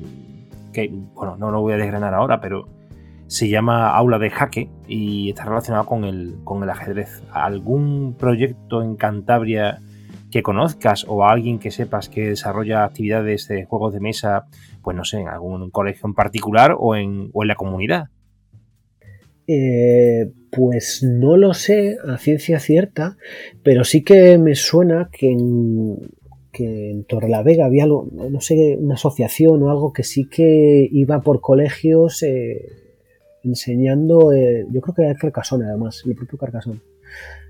bueno, 1.14 1.38
no 1.38 1.52
lo 1.52 1.62
voy 1.62 1.74
a 1.74 1.78
desgranar 1.78 2.14
ahora, 2.14 2.42
pero 2.42 2.68
se 3.28 3.48
llama 3.50 3.90
Aula 3.90 4.18
de 4.18 4.30
Jaque 4.30 4.70
y 4.88 5.30
está 5.30 5.46
relacionado 5.46 5.86
con 5.86 6.04
el, 6.04 6.36
con 6.44 6.64
el 6.64 6.70
ajedrez. 6.70 7.22
¿Algún 7.32 8.16
proyecto 8.18 8.82
en 8.82 8.96
Cantabria 8.96 9.80
que 10.32 10.44
conozcas 10.44 11.06
o 11.08 11.24
alguien 11.24 11.60
que 11.60 11.72
sepas 11.72 12.10
que 12.10 12.30
desarrolla 12.30 12.84
actividades 12.84 13.48
de 13.48 13.66
juegos 13.66 13.94
de 13.94 14.00
mesa, 14.00 14.46
pues 14.84 14.96
no 14.96 15.04
sé, 15.04 15.20
en 15.20 15.28
algún 15.28 15.70
colegio 15.72 16.08
en 16.08 16.14
particular 16.14 16.76
o 16.78 16.96
en, 16.96 17.30
o 17.34 17.44
en 17.44 17.48
la 17.48 17.56
comunidad? 17.56 18.10
Eh, 19.48 20.32
pues 20.52 21.04
no 21.04 21.36
lo 21.36 21.56
sé 21.56 21.98
a 22.08 22.18
ciencia 22.18 22.60
cierta, 22.60 23.18
pero 23.64 23.84
sí 23.84 24.04
que 24.04 24.38
me 24.38 24.54
suena 24.54 25.10
que 25.12 25.32
en, 25.32 25.98
que 26.52 26.92
en 26.92 27.04
Torrelavega 27.06 27.66
había 27.66 27.86
algo, 27.86 28.08
no 28.12 28.42
sé, 28.42 28.78
una 28.80 28.94
asociación 28.94 29.64
o 29.64 29.72
algo 29.72 29.92
que 29.92 30.04
sí 30.04 30.28
que 30.30 30.88
iba 30.92 31.22
por 31.22 31.42
colegios 31.42 32.22
eh, 32.22 32.62
enseñando, 33.44 34.34
eh, 34.34 34.68
yo 34.72 34.82
creo 34.82 34.94
que 34.94 35.04
era 35.04 35.16
Carcasón 35.16 35.64
además, 35.64 36.04
el 36.06 36.16
propio 36.16 36.38
Carcasón, 36.38 36.84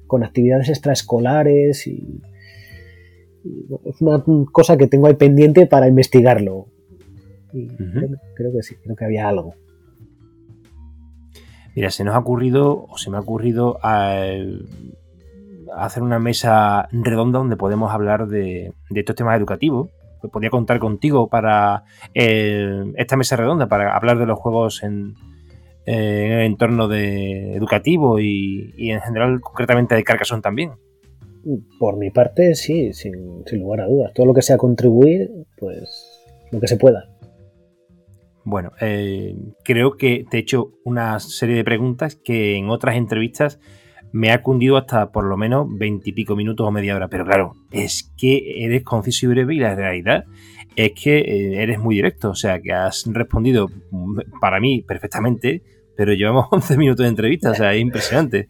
con 0.08 0.24
actividades 0.24 0.70
extraescolares 0.70 1.86
y, 1.88 2.22
es 3.86 4.02
una 4.02 4.24
cosa 4.52 4.78
que 4.78 4.88
tengo 4.88 5.08
ahí 5.08 5.16
pendiente 5.16 5.66
para 5.66 5.88
investigarlo. 5.88 6.68
creo 7.52 8.54
que 8.54 8.64
sí, 8.64 8.76
creo 8.84 8.96
que 8.96 9.06
había 9.06 9.28
algo. 9.28 9.56
Mira, 11.76 11.92
se 11.92 12.04
nos 12.04 12.16
ha 12.16 12.20
ocurrido, 12.20 12.86
o 12.90 12.98
se 12.98 13.10
me 13.10 13.18
ha 13.18 13.22
ocurrido 13.22 13.80
hacer 13.84 16.04
una 16.04 16.20
mesa 16.20 16.90
redonda 16.92 17.40
donde 17.40 17.58
podemos 17.58 17.92
hablar 17.92 18.28
de, 18.28 18.74
estos 18.94 19.16
temas 19.16 19.38
educativos. 19.38 19.90
Pues 20.20 20.34
podría 20.34 20.50
contar 20.50 20.80
contigo 20.80 21.30
para 21.30 21.86
esta 22.14 23.16
mesa 23.16 23.38
redonda, 23.38 23.68
para 23.68 23.96
hablar 23.96 24.18
de 24.18 24.26
los 24.26 24.38
juegos 24.38 24.84
en, 24.84 25.16
el 25.86 26.42
entorno 26.42 26.88
de 26.88 27.56
educativo 27.56 28.20
y, 28.20 28.74
en 28.78 29.00
general, 29.00 29.40
concretamente 29.40 29.96
de 29.96 30.04
Carcassonne 30.04 30.42
también. 30.42 30.74
Por 31.80 31.98
mi 31.98 32.12
parte, 32.12 32.56
sí, 32.56 32.94
sin, 32.94 33.44
sin 33.46 33.60
lugar 33.60 33.82
a 33.82 33.88
dudas. 33.88 34.12
Todo 34.14 34.26
lo 34.26 34.34
que 34.34 34.42
sea 34.42 34.58
contribuir, 34.58 35.32
pues 35.58 36.22
lo 36.52 36.60
que 36.60 36.68
se 36.68 36.78
pueda. 36.78 37.10
Bueno, 38.44 38.72
eh, 38.82 39.36
creo 39.64 39.98
que 39.98 40.26
te 40.30 40.38
he 40.38 40.40
hecho 40.40 40.72
una 40.84 41.20
serie 41.20 41.56
de 41.56 41.64
preguntas 41.64 42.16
que 42.16 42.56
en 42.56 42.70
otras 42.70 42.96
entrevistas 42.96 43.60
me 44.12 44.32
ha 44.32 44.42
cundido 44.42 44.78
hasta 44.78 45.12
por 45.12 45.26
lo 45.26 45.38
menos 45.38 45.68
veintipico 45.70 46.36
minutos 46.36 46.66
o 46.66 46.72
media 46.72 46.96
hora. 46.96 47.10
Pero 47.10 47.26
claro, 47.26 47.54
es 47.72 48.12
que 48.18 48.64
eres 48.66 48.84
conciso 48.84 49.26
y 49.26 49.30
breve 49.30 49.56
y 49.56 49.60
la 49.60 49.76
realidad 49.76 50.24
es 50.76 50.94
que 50.94 51.20
eh, 51.20 51.62
eres 51.62 51.80
muy 51.80 51.96
directo. 51.96 52.32
O 52.32 52.36
sea, 52.36 52.60
que 52.60 52.74
has 52.74 53.06
respondido 53.08 53.70
para 54.42 54.60
mí 54.60 54.82
perfectamente, 54.82 55.62
pero 56.00 56.14
llevamos 56.14 56.48
11 56.52 56.78
minutos 56.78 57.04
de 57.04 57.10
entrevista. 57.10 57.52
O 57.52 57.54
sea, 57.54 57.74
es 57.74 57.82
impresionante. 57.82 58.48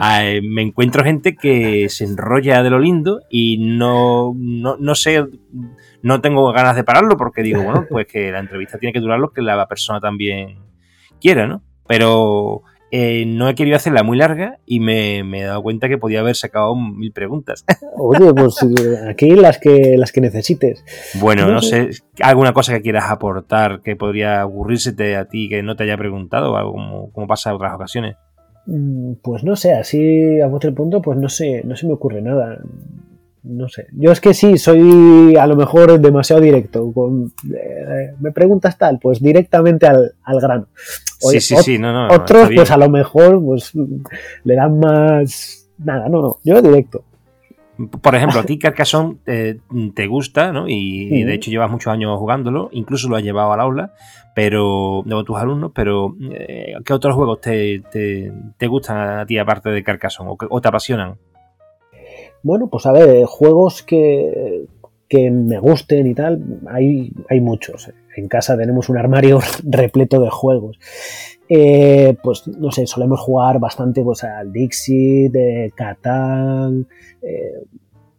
Ah, 0.00 0.24
eh, 0.24 0.40
me 0.40 0.62
encuentro 0.62 1.04
gente 1.04 1.36
que 1.36 1.90
se 1.90 2.04
enrolla 2.04 2.62
de 2.62 2.70
lo 2.70 2.78
lindo 2.78 3.20
y 3.28 3.58
no, 3.58 4.32
no, 4.34 4.78
no 4.78 4.94
sé 4.94 5.22
no 6.00 6.22
tengo 6.22 6.50
ganas 6.52 6.74
de 6.74 6.84
pararlo 6.84 7.18
porque 7.18 7.42
digo, 7.42 7.62
bueno, 7.62 7.84
pues 7.90 8.06
que 8.06 8.32
la 8.32 8.38
entrevista 8.38 8.78
tiene 8.78 8.94
que 8.94 9.00
durar 9.00 9.18
lo 9.18 9.30
que 9.30 9.42
la 9.42 9.68
persona 9.68 10.00
también 10.00 10.60
quiera, 11.20 11.46
¿no? 11.46 11.62
Pero 11.86 12.62
eh, 12.90 13.24
no 13.26 13.48
he 13.48 13.54
querido 13.54 13.76
hacerla 13.76 14.02
muy 14.02 14.16
larga 14.16 14.58
y 14.64 14.80
me, 14.80 15.18
he 15.18 15.44
dado 15.44 15.62
cuenta 15.62 15.88
que 15.88 15.98
podía 15.98 16.20
haber 16.20 16.36
sacado 16.36 16.74
mil 16.76 17.12
preguntas. 17.12 17.64
Oye, 17.98 18.32
pues 18.32 18.58
aquí 19.08 19.30
las 19.30 19.58
que, 19.58 19.96
las 19.96 20.12
que 20.12 20.20
necesites. 20.20 20.84
Bueno, 21.20 21.48
no, 21.48 21.60
sé, 21.62 21.90
alguna 22.20 22.52
cosa 22.52 22.74
que 22.74 22.82
quieras 22.82 23.10
aportar 23.10 23.82
que 23.82 23.96
podría 23.96 24.46
ocurrírsete 24.46 25.16
a 25.16 25.26
ti 25.26 25.48
que 25.48 25.62
no 25.62 25.76
te 25.76 25.84
haya 25.84 25.96
preguntado, 25.96 26.56
algo 26.56 26.72
como, 26.72 27.12
como 27.12 27.26
pasa 27.26 27.50
en 27.50 27.56
otras 27.56 27.74
ocasiones. 27.74 28.16
Mm, 28.66 29.14
pues 29.22 29.44
no 29.44 29.56
sé, 29.56 29.72
así 29.74 30.40
a 30.40 30.46
vuestro 30.46 30.74
punto, 30.74 31.02
pues 31.02 31.18
no 31.18 31.28
sé, 31.28 31.62
no 31.64 31.76
se 31.76 31.86
me 31.86 31.94
ocurre 31.94 32.22
nada 32.22 32.58
no 33.46 33.68
sé. 33.68 33.86
Yo 33.92 34.12
es 34.12 34.20
que 34.20 34.34
sí, 34.34 34.58
soy 34.58 35.36
a 35.36 35.46
lo 35.46 35.56
mejor 35.56 35.98
demasiado 36.00 36.42
directo. 36.42 36.92
Con, 36.92 37.32
eh, 37.54 38.12
me 38.20 38.32
preguntas 38.32 38.76
tal, 38.76 38.98
pues 39.00 39.20
directamente 39.20 39.86
al, 39.86 40.12
grano. 40.40 40.66
sí, 40.74 41.40
sí, 41.40 41.56
sí, 41.56 41.78
no, 41.78 41.92
no. 41.92 42.14
Otros, 42.14 42.50
pues 42.54 42.70
a 42.70 42.76
lo 42.76 42.90
mejor, 42.90 43.42
pues 43.42 43.72
le 44.44 44.54
dan 44.54 44.78
más. 44.78 45.70
Nada, 45.78 46.08
no, 46.08 46.20
no. 46.20 46.38
Yo 46.44 46.60
directo. 46.60 47.04
Por 48.00 48.14
ejemplo, 48.14 48.40
a 48.40 48.44
ti 48.44 48.58
Carcassonne 48.58 49.18
eh, 49.26 49.58
te 49.94 50.06
gusta, 50.06 50.50
¿no? 50.50 50.66
Y, 50.66 51.24
de 51.24 51.34
hecho 51.34 51.50
llevas 51.50 51.70
muchos 51.70 51.92
años 51.92 52.18
jugándolo, 52.18 52.70
incluso 52.72 53.08
lo 53.08 53.16
has 53.16 53.22
llevado 53.22 53.52
al 53.52 53.60
aula, 53.60 53.92
pero 54.34 55.02
de 55.04 55.24
tus 55.24 55.36
alumnos, 55.36 55.72
pero 55.74 56.16
eh, 56.30 56.74
¿qué 56.84 56.92
otros 56.94 57.14
juegos 57.14 57.42
te, 57.42 57.82
te, 58.56 58.66
gustan 58.66 59.18
a 59.18 59.26
ti 59.26 59.36
aparte 59.36 59.68
de 59.68 59.82
Carcassonne 59.82 60.36
o 60.38 60.60
te 60.60 60.68
apasionan? 60.68 61.16
Bueno, 62.46 62.68
pues 62.68 62.86
a 62.86 62.92
ver, 62.92 63.24
juegos 63.24 63.82
que, 63.82 64.68
me 65.10 65.58
gusten 65.58 66.06
y 66.06 66.14
tal, 66.14 66.60
hay, 66.68 67.12
hay 67.28 67.40
muchos. 67.40 67.90
En 68.16 68.28
casa 68.28 68.56
tenemos 68.56 68.88
un 68.88 68.98
armario 68.98 69.40
repleto 69.64 70.20
de 70.20 70.30
juegos. 70.30 70.78
Eh, 71.48 72.16
pues 72.22 72.46
no 72.46 72.70
sé, 72.70 72.86
solemos 72.86 73.18
jugar 73.18 73.58
bastante 73.58 74.04
pues, 74.04 74.22
al 74.22 74.52
Dixit, 74.52 75.32
de 75.32 75.72
Catán, 75.74 76.86
eh, 77.20 77.64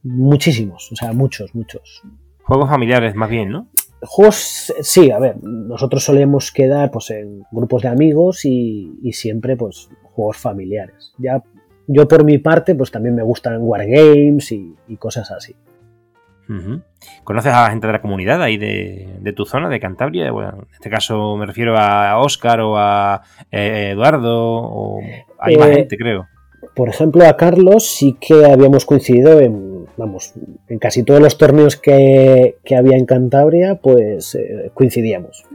muchísimos, 0.03 0.91
o 0.91 0.95
sea, 0.97 1.13
muchos, 1.13 1.55
muchos. 1.55 2.03
Juegos 2.43 2.69
familiares 2.69 3.15
más 3.15 3.29
bien, 3.29 3.49
¿no? 3.49 3.69
Juegos, 4.01 4.73
sí, 4.81 5.09
a 5.09 5.19
ver, 5.19 5.41
nosotros 5.41 6.03
solemos 6.03 6.51
quedar 6.51 6.91
pues 6.91 7.11
en 7.11 7.43
grupos 7.49 7.83
de 7.83 7.87
amigos 7.87 8.43
y, 8.43 8.99
y 9.01 9.13
siempre 9.13 9.55
pues 9.55 9.89
juegos 10.03 10.35
familiares. 10.35 11.13
Ya 11.17 11.41
yo 11.87 12.07
por 12.07 12.23
mi 12.23 12.37
parte, 12.37 12.75
pues 12.75 12.91
también 12.91 13.15
me 13.15 13.23
gustan 13.23 13.57
wargames 13.61 14.51
y, 14.51 14.75
y 14.87 14.97
cosas 14.97 15.31
así. 15.31 15.55
¿Conoces 17.23 17.53
a 17.53 17.63
la 17.63 17.69
gente 17.71 17.87
de 17.87 17.93
la 17.93 18.01
comunidad 18.01 18.41
ahí 18.41 18.57
de, 18.57 19.33
tu 19.35 19.45
zona, 19.45 19.69
de 19.69 19.79
Cantabria? 19.79 20.31
Bueno, 20.31 20.53
en 20.59 20.73
este 20.73 20.89
caso 20.89 21.35
me 21.35 21.45
refiero 21.45 21.77
a 21.77 22.19
Oscar 22.19 22.61
o 22.61 22.77
a 22.77 23.21
eh, 23.51 23.89
Eduardo, 23.91 24.37
o 24.37 25.01
hay 25.39 25.57
más 25.57 25.69
eh, 25.69 25.75
gente, 25.75 25.97
creo. 25.97 26.27
Por 26.73 26.89
ejemplo, 26.89 27.25
a 27.27 27.35
Carlos 27.35 27.85
sí 27.85 28.17
que 28.19 28.45
habíamos 28.45 28.85
coincidido 28.85 29.39
en, 29.41 29.85
vamos, 29.97 30.33
en 30.69 30.79
casi 30.79 31.03
todos 31.03 31.19
los 31.19 31.37
torneos 31.37 31.75
que, 31.75 32.55
había 32.77 32.97
en 32.97 33.05
Cantabria, 33.05 33.75
pues 33.75 34.35
eh, 34.35 34.71
coincidíamos, 34.73 35.45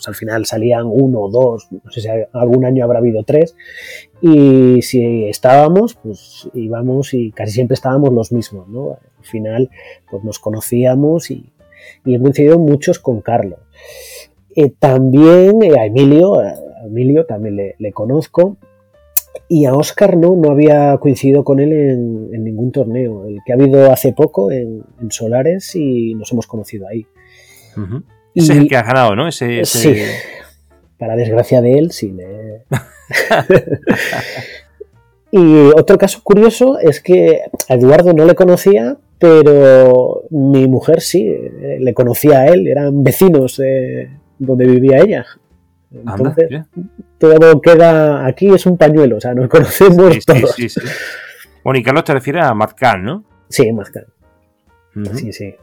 pues, 0.00 0.08
al 0.08 0.14
final 0.14 0.46
salían 0.46 0.86
uno 0.86 1.20
o 1.20 1.30
dos, 1.30 1.68
no 1.70 1.90
sé 1.90 2.00
si 2.00 2.08
algún 2.32 2.64
año 2.64 2.84
habrá 2.84 3.00
habido 3.00 3.22
tres, 3.22 3.54
y 4.22 4.80
si 4.80 5.26
estábamos, 5.26 5.94
pues 5.94 6.48
íbamos 6.54 7.12
y 7.12 7.32
casi 7.32 7.52
siempre 7.52 7.74
estábamos 7.74 8.10
los 8.14 8.32
mismos, 8.32 8.66
¿no? 8.68 8.92
Al 9.18 9.24
final, 9.24 9.70
pues 10.10 10.24
nos 10.24 10.38
conocíamos 10.38 11.30
y, 11.30 11.52
y 12.06 12.14
he 12.14 12.56
muchos 12.56 12.98
con 12.98 13.20
Carlos. 13.20 13.60
Eh, 14.56 14.70
también 14.78 15.62
a 15.78 15.84
Emilio, 15.84 16.40
a 16.40 16.54
Emilio 16.86 17.26
también 17.26 17.74
le, 17.78 17.92
conozco. 17.92 18.56
Y 19.48 19.66
a 19.66 19.74
Oscar 19.74 20.16
no, 20.16 20.34
no 20.34 20.50
había 20.50 20.96
coincidido 20.98 21.44
con 21.44 21.60
él 21.60 21.72
en, 21.72 22.42
ningún 22.42 22.72
torneo. 22.72 23.26
El 23.26 23.40
que 23.44 23.52
ha 23.52 23.56
habido 23.56 23.92
hace 23.92 24.14
poco 24.14 24.50
en, 24.50 24.82
Solares 25.10 25.76
y 25.76 26.14
nos 26.14 26.32
hemos 26.32 26.46
conocido 26.46 26.88
ahí. 26.88 27.06
Ese 28.34 28.52
es 28.52 28.58
el 28.58 28.68
que 28.68 28.76
ha 28.76 28.82
ganado, 28.82 29.16
¿no? 29.16 29.28
Ese, 29.28 29.64
Sí, 29.64 29.96
para 30.98 31.16
desgracia 31.16 31.60
de 31.60 31.72
él, 31.72 31.92
sí. 31.92 32.16
y 35.32 35.68
otro 35.76 35.98
caso 35.98 36.20
curioso 36.22 36.78
es 36.78 37.00
que 37.00 37.40
a 37.68 37.74
Eduardo 37.74 38.12
no 38.12 38.24
le 38.24 38.34
conocía, 38.34 38.96
pero 39.18 40.24
mi 40.30 40.68
mujer 40.68 41.00
sí, 41.00 41.34
le 41.78 41.94
conocía 41.94 42.40
a 42.40 42.46
él, 42.46 42.68
eran 42.68 43.02
vecinos 43.02 43.56
de 43.56 44.10
donde 44.38 44.66
vivía 44.66 44.98
ella. 44.98 45.26
Entonces, 45.92 46.62
todo 47.18 47.60
queda 47.60 48.26
aquí, 48.26 48.48
es 48.48 48.64
un 48.66 48.76
pañuelo, 48.76 49.16
o 49.16 49.20
sea, 49.20 49.34
nos 49.34 49.48
conocemos 49.48 50.24
todos. 50.24 50.54
Sí, 50.54 50.68
sí, 50.68 50.80
bueno, 51.64 51.78
y 51.78 51.82
Carlos 51.82 52.04
te 52.04 52.14
refiere 52.14 52.40
a 52.40 52.54
Marcán, 52.54 53.04
¿no? 53.04 53.24
Sí, 53.48 53.70
Marcán. 53.72 54.04
Sí, 55.14 55.32
sí. 55.32 55.54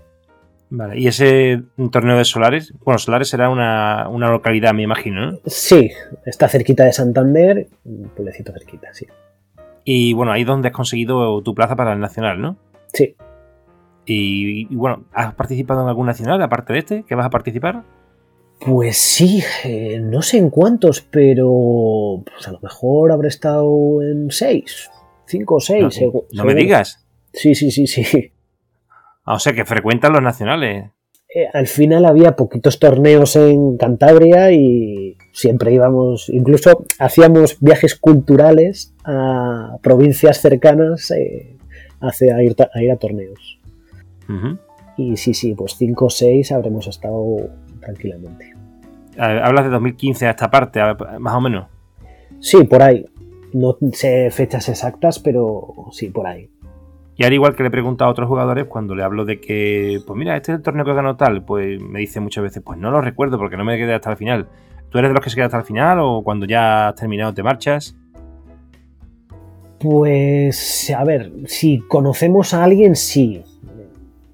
Vale, 0.70 1.00
y 1.00 1.08
ese 1.08 1.64
torneo 1.92 2.18
de 2.18 2.26
Solares, 2.26 2.74
bueno, 2.84 2.98
Solares 2.98 3.30
será 3.30 3.50
una, 3.50 4.10
localidad, 4.10 4.74
me 4.74 4.84
imagino, 4.84 5.32
¿no? 5.32 5.40
Sí, 5.46 5.92
está 6.26 6.50
cerquita 6.50 6.84
de 6.84 6.92
Santander, 6.92 7.70
un 7.86 8.10
pueblecito 8.10 8.52
cerquita, 8.52 8.94
sí. 8.94 9.08
Y 9.86 10.12
bueno, 10.12 10.34
ahí 10.34 10.42
es 10.42 10.48
donde 10.48 10.68
has 10.68 10.74
conseguido 10.74 11.42
tu 11.42 11.56
plaza 11.56 11.78
para 11.78 11.94
el 11.94 12.00
Nacional, 12.00 12.42
¿no? 12.42 12.58
Sí. 12.92 13.16
Y, 14.06 14.66
bueno, 14.76 15.06
¿has 15.14 15.34
participado 15.36 15.84
en 15.84 15.88
algún 15.88 16.06
Nacional 16.06 16.42
aparte 16.42 16.74
de 16.74 16.80
este? 16.80 17.04
¿Que 17.04 17.16
vas 17.16 17.26
a 17.26 17.30
participar? 17.30 17.84
Pues 18.60 18.98
sí, 18.98 19.42
eh, 19.64 20.00
no 20.02 20.22
sé 20.22 20.38
en 20.38 20.50
cuántos, 20.50 21.02
pero 21.02 22.24
pues 22.26 22.48
a 22.48 22.52
lo 22.52 22.60
mejor 22.60 23.12
habré 23.12 23.30
estado 23.30 24.02
en 24.02 24.32
seis, 24.32 24.90
cinco 25.26 25.56
o 25.56 25.60
seis. 25.60 26.02
No, 26.34 26.44
me 26.44 26.56
digas. 26.56 27.06
Sí, 27.32 27.56
sí, 27.56 27.72
sí, 27.72 27.88
sí. 27.88 28.32
Ah, 29.28 29.34
o 29.34 29.40
sea, 29.40 29.52
que 29.52 29.66
frecuentan 29.66 30.14
los 30.14 30.22
nacionales. 30.22 30.90
Eh, 31.36 31.48
al 31.54 31.68
final 31.68 32.06
había 32.06 32.38
poquitos 32.38 32.80
torneos 32.80 33.36
en 33.36 33.76
Cantabria 33.76 34.54
y 34.54 35.18
siempre 35.34 35.74
íbamos, 35.74 36.30
incluso 36.30 36.86
hacíamos 36.98 37.58
viajes 37.60 37.96
culturales 37.96 38.96
a 39.04 39.76
provincias 39.84 40.38
cercanas 40.38 41.12
eh, 41.12 41.58
a, 42.00 42.42
ir, 42.42 42.56
a, 42.92 42.96
torneos. 42.96 43.60
Y 44.96 45.18
sí, 45.18 45.34
sí, 45.34 45.54
pues 45.56 45.76
5 45.78 46.06
o 46.06 46.10
6 46.10 46.54
habremos 46.54 46.88
estado 46.88 47.50
tranquilamente. 47.82 48.54
Hablas 49.18 49.66
de 49.66 49.72
2015 49.72 50.28
a 50.28 50.30
esta 50.30 50.50
parte, 50.50 50.80
más 51.20 51.34
o 51.34 51.42
menos. 51.42 51.68
Sí, 52.40 52.64
por 52.64 52.82
ahí. 52.82 53.06
No 53.52 53.78
sé 53.92 54.32
fechas 54.32 54.70
exactas, 54.70 55.20
pero 55.20 55.74
sí, 55.92 56.10
por 56.10 56.28
ahí. 56.28 56.50
Y 57.18 57.24
al 57.24 57.34
igual 57.34 57.56
que 57.56 57.64
le 57.64 57.70
he 57.70 57.72
preguntado 57.72 58.10
a 58.10 58.12
otros 58.12 58.28
jugadores, 58.28 58.66
cuando 58.66 58.94
le 58.94 59.04
hablo 59.04 59.26
de 59.26 59.42
que, 59.42 60.00
pues 60.06 60.18
mira, 60.18 60.38
este 60.38 60.52
es 60.52 60.58
el 60.60 60.64
torneo 60.64 60.86
que 60.86 60.94
ganó 60.94 61.18
tal, 61.18 61.44
pues 61.44 61.82
me 61.82 62.00
dice 62.00 62.20
muchas 62.20 62.44
veces, 62.44 62.62
pues 62.64 62.78
no 62.78 62.92
lo 62.92 63.02
recuerdo 63.02 63.40
porque 63.40 63.58
no 63.58 63.66
me 63.66 63.76
quedé 63.76 63.96
hasta 63.96 64.12
el 64.12 64.18
final. 64.18 64.48
¿Tú 64.90 65.00
eres 65.00 65.10
de 65.10 65.16
los 65.16 65.24
que 65.24 65.32
se 65.32 65.36
queda 65.36 65.46
hasta 65.46 65.58
el 65.58 65.64
final 65.64 66.00
o 66.00 66.22
cuando 66.24 66.46
ya 66.46 66.90
has 66.90 66.96
terminado 66.96 67.34
te 67.34 67.42
marchas? 67.42 67.96
Pues, 69.80 70.94
a 70.96 71.04
ver, 71.04 71.32
si 71.46 71.80
conocemos 71.80 72.54
a 72.54 72.64
alguien, 72.64 72.96
sí. 72.96 73.44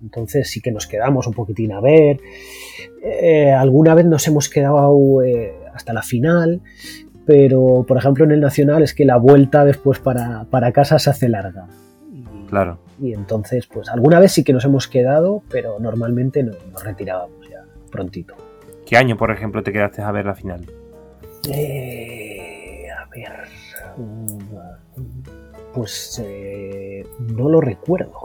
Entonces 0.02 0.50
sí 0.50 0.60
que 0.60 0.72
nos 0.72 0.86
quedamos 0.86 1.26
un 1.26 1.34
poquitín 1.34 1.72
a 1.72 1.80
ver. 1.80 2.20
Eh, 3.02 3.50
alguna 3.52 3.96
vez 3.96 4.06
nos 4.06 4.28
hemos 4.28 4.50
quedado 4.50 5.24
eh, 5.24 5.54
hasta 5.74 5.94
la 5.94 6.02
final, 6.02 6.62
pero 7.26 7.86
por 7.88 7.98
ejemplo 7.98 8.26
en 8.26 8.32
el 8.32 8.42
Nacional 8.42 8.84
es 8.84 8.94
que 8.94 9.06
la 9.06 9.16
vuelta 9.16 9.64
después 9.64 10.00
para, 10.00 10.46
para 10.50 10.74
casa 10.74 11.00
se 11.00 11.10
hace 11.10 11.30
larga. 11.30 11.68
Claro. 12.54 12.78
Y 13.02 13.14
entonces, 13.14 13.66
pues 13.66 13.90
alguna 13.90 14.20
vez 14.20 14.32
sí 14.32 14.44
que 14.44 14.54
nos 14.54 14.64
hemos 14.64 14.88
quedado, 14.88 15.42
pero 15.50 15.80
normalmente 15.80 16.44
nos, 16.44 16.56
retirábamos 16.84 17.50
ya 17.50 17.64
prontito. 17.92 18.36
¿Qué 18.86 18.96
año, 18.96 19.18
por 19.18 19.32
ejemplo, 19.32 19.64
te 19.64 19.74
quedaste 19.74 20.04
a 20.04 20.12
ver 20.12 20.28
la 20.28 20.36
final? 20.36 20.64
Eh, 21.52 22.86
a 22.96 23.10
ver. 23.10 23.32
Pues 25.74 26.22
eh, 26.24 27.08
no 27.18 27.50
lo 27.50 27.60
recuerdo. 27.60 28.20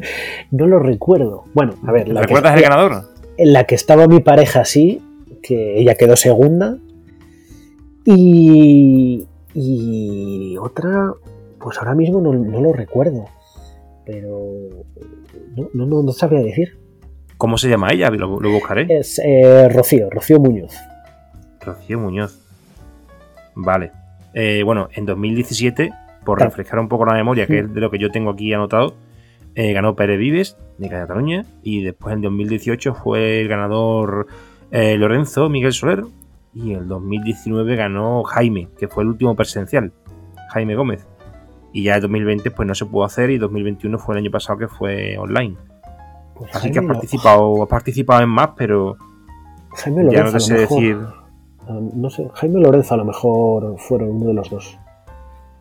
no 0.50 0.66
lo 0.66 0.78
recuerdo. 0.78 1.44
Bueno, 1.54 1.72
a 1.86 1.92
ver. 1.92 2.08
La 2.08 2.20
¿Recuerdas 2.20 2.54
el 2.56 2.62
ganador? 2.62 3.04
En 3.38 3.54
la 3.54 3.64
que 3.64 3.76
estaba 3.76 4.06
mi 4.08 4.20
pareja, 4.20 4.66
sí, 4.66 5.00
que 5.42 5.78
ella 5.78 5.94
quedó 5.94 6.16
segunda. 6.16 6.76
Y, 8.04 9.26
y 9.54 10.58
otra, 10.58 11.14
pues 11.58 11.78
ahora 11.78 11.94
mismo 11.94 12.20
no, 12.20 12.34
no 12.34 12.60
lo 12.60 12.74
recuerdo 12.74 13.24
pero 14.10 14.68
no, 15.72 15.86
no, 15.86 16.02
no, 16.02 16.12
sabría 16.12 16.40
decir. 16.40 16.76
¿Cómo 17.36 17.56
se 17.56 17.68
llama 17.68 17.92
ella? 17.92 18.10
Lo, 18.10 18.28
buscaré. 18.28 18.86
Es 18.88 19.20
eh, 19.24 19.68
Rocío, 19.68 20.10
Rocío 20.10 20.40
Muñoz. 20.40 20.74
Rocío 21.60 21.98
Muñoz. 22.00 22.40
Vale. 23.54 23.92
Eh, 24.34 24.62
bueno, 24.64 24.88
en 24.92 25.06
2017, 25.06 25.92
por 26.24 26.40
refrescar 26.40 26.80
un 26.80 26.88
poco 26.88 27.04
la 27.06 27.14
memoria, 27.14 27.46
que 27.46 27.60
es 27.60 27.72
de 27.72 27.80
lo 27.80 27.90
que 27.90 27.98
yo 27.98 28.10
tengo 28.10 28.30
aquí 28.30 28.52
anotado, 28.52 28.94
eh, 29.54 29.72
ganó 29.72 29.94
Pérez 29.94 30.18
Vives 30.18 30.56
de 30.78 30.88
Cataluña 30.88 31.44
y 31.62 31.82
después 31.82 32.14
en 32.14 32.22
2018 32.22 32.94
fue 32.94 33.40
el 33.42 33.48
ganador 33.48 34.26
Lorenzo 34.70 35.48
Miguel 35.48 35.72
Soler 35.72 36.04
y 36.54 36.74
en 36.74 36.88
2019 36.88 37.76
ganó 37.76 38.22
Jaime, 38.24 38.68
que 38.78 38.88
fue 38.88 39.02
el 39.02 39.10
último 39.10 39.34
presencial, 39.34 39.92
Jaime 40.52 40.74
Gómez 40.76 41.06
y 41.72 41.84
ya 41.84 41.96
en 41.96 42.00
2020 42.02 42.50
pues 42.50 42.66
no 42.66 42.74
se 42.74 42.86
pudo 42.86 43.04
hacer 43.04 43.30
y 43.30 43.38
2021 43.38 43.98
fue 43.98 44.14
el 44.14 44.20
año 44.20 44.30
pasado 44.30 44.58
que 44.58 44.68
fue 44.68 45.16
online. 45.18 45.56
Pues 46.34 46.54
Así 46.54 46.70
que 46.70 46.78
has 46.78 46.86
participado, 46.86 47.66
participado 47.66 48.22
en 48.22 48.28
más, 48.28 48.50
pero 48.56 48.96
Jaime 49.74 50.04
Lorenzo, 50.04 50.16
ya 50.16 50.24
no 50.24 50.32
te 50.32 50.40
sé 50.40 50.54
decir. 50.54 50.98
Ah, 51.68 51.78
no 51.94 52.10
sé, 52.10 52.28
Jaime 52.34 52.60
Lorenzo 52.60 52.94
a 52.94 52.96
lo 52.96 53.04
mejor 53.04 53.76
fueron 53.78 54.10
uno 54.10 54.26
de 54.26 54.34
los 54.34 54.50
dos. 54.50 54.78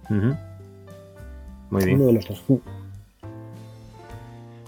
Muy 0.09 1.85
bien. 1.85 1.97
Uno 1.97 2.07
de 2.07 2.13
los 2.13 2.27
dos. 2.27 2.43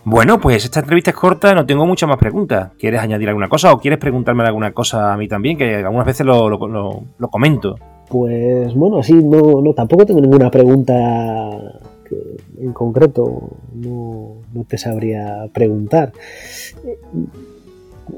Bueno, 0.03 0.39
pues 0.39 0.65
esta 0.65 0.79
entrevista 0.79 1.11
es 1.11 1.15
corta, 1.15 1.53
no 1.53 1.65
tengo 1.65 1.85
muchas 1.85 2.09
más 2.09 2.17
preguntas. 2.17 2.71
¿Quieres 2.77 2.99
añadir 3.01 3.29
alguna 3.29 3.47
cosa 3.47 3.71
o 3.71 3.79
quieres 3.79 3.99
preguntarme 3.99 4.43
alguna 4.43 4.71
cosa 4.71 5.13
a 5.13 5.17
mí 5.17 5.27
también? 5.27 5.57
Que 5.57 5.75
algunas 5.75 6.05
veces 6.05 6.25
lo, 6.25 6.49
lo 6.49 7.27
comento. 7.29 7.75
Pues 8.11 8.73
bueno, 8.75 9.01
sí, 9.03 9.13
no, 9.13 9.61
no 9.61 9.73
tampoco 9.73 10.05
tengo 10.05 10.19
ninguna 10.19 10.51
pregunta 10.51 11.79
en 12.59 12.73
concreto, 12.73 13.49
no, 13.73 14.35
te 14.67 14.77
sabría 14.77 15.47
preguntar. 15.53 16.11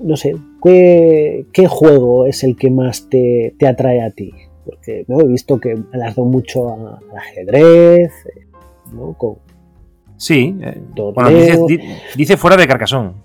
No 0.02 0.18
sé, 0.18 0.36
¿qué, 0.64 1.68
juego 1.68 2.26
es 2.26 2.44
el 2.44 2.56
que 2.56 2.70
más 2.70 3.10
te, 3.10 3.56
atrae 3.68 4.02
a 4.02 4.12
ti? 4.12 4.32
Porque 4.66 5.06
¿no? 5.08 5.22
he 5.22 5.28
visto 5.28 5.60
que 5.60 5.74
has 5.74 6.16
dado 6.16 6.26
mucho 6.26 6.74
al 6.74 7.18
ajedrez, 7.18 8.12
¿no? 8.94 9.16
sí, 10.18 10.56
eh, 10.62 10.82
bueno, 10.96 11.68
dice, 12.16 12.38
fuera 12.38 12.58
de 12.58 12.68
Carcasón. 12.68 13.16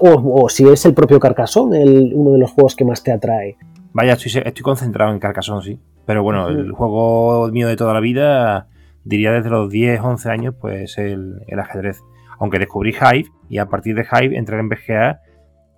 O, 0.00 0.48
si 0.48 0.68
es 0.68 0.84
el 0.84 0.92
propio 0.92 1.18
Carcasón 1.18 1.74
el, 1.74 2.12
uno 2.14 2.32
de 2.32 2.38
los 2.38 2.50
juegos 2.50 2.74
que 2.74 2.84
más 2.84 3.02
te 3.02 3.12
atrae. 3.12 3.56
Vaya, 3.92 4.12
estoy, 4.12 4.42
estoy 4.44 4.62
concentrado 4.62 5.12
en 5.12 5.18
Carcasón, 5.18 5.62
sí. 5.62 5.78
Pero 6.10 6.24
bueno, 6.24 6.48
el 6.48 6.72
juego 6.72 7.48
mío 7.52 7.68
de 7.68 7.76
toda 7.76 7.94
la 7.94 8.00
vida, 8.00 8.66
diría 9.04 9.30
desde 9.30 9.48
los 9.48 9.70
10, 9.70 10.00
11 10.00 10.28
años, 10.28 10.54
pues 10.60 10.98
el, 10.98 11.44
el 11.46 11.60
ajedrez. 11.60 12.02
Aunque 12.40 12.58
descubrí 12.58 12.90
Hive 12.90 13.28
y 13.48 13.58
a 13.58 13.66
partir 13.66 13.94
de 13.94 14.02
Hive 14.02 14.36
entré 14.36 14.58
en 14.58 14.68
BGA 14.68 15.20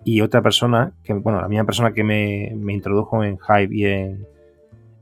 y 0.03 0.21
otra 0.21 0.41
persona, 0.41 0.93
que 1.03 1.13
bueno, 1.13 1.39
la 1.39 1.47
misma 1.47 1.65
persona 1.65 1.93
que 1.93 2.03
me, 2.03 2.47
introdujo 2.73 3.23
en 3.23 3.37
Hive 3.47 3.75
y 3.75 3.85
en, 3.85 4.27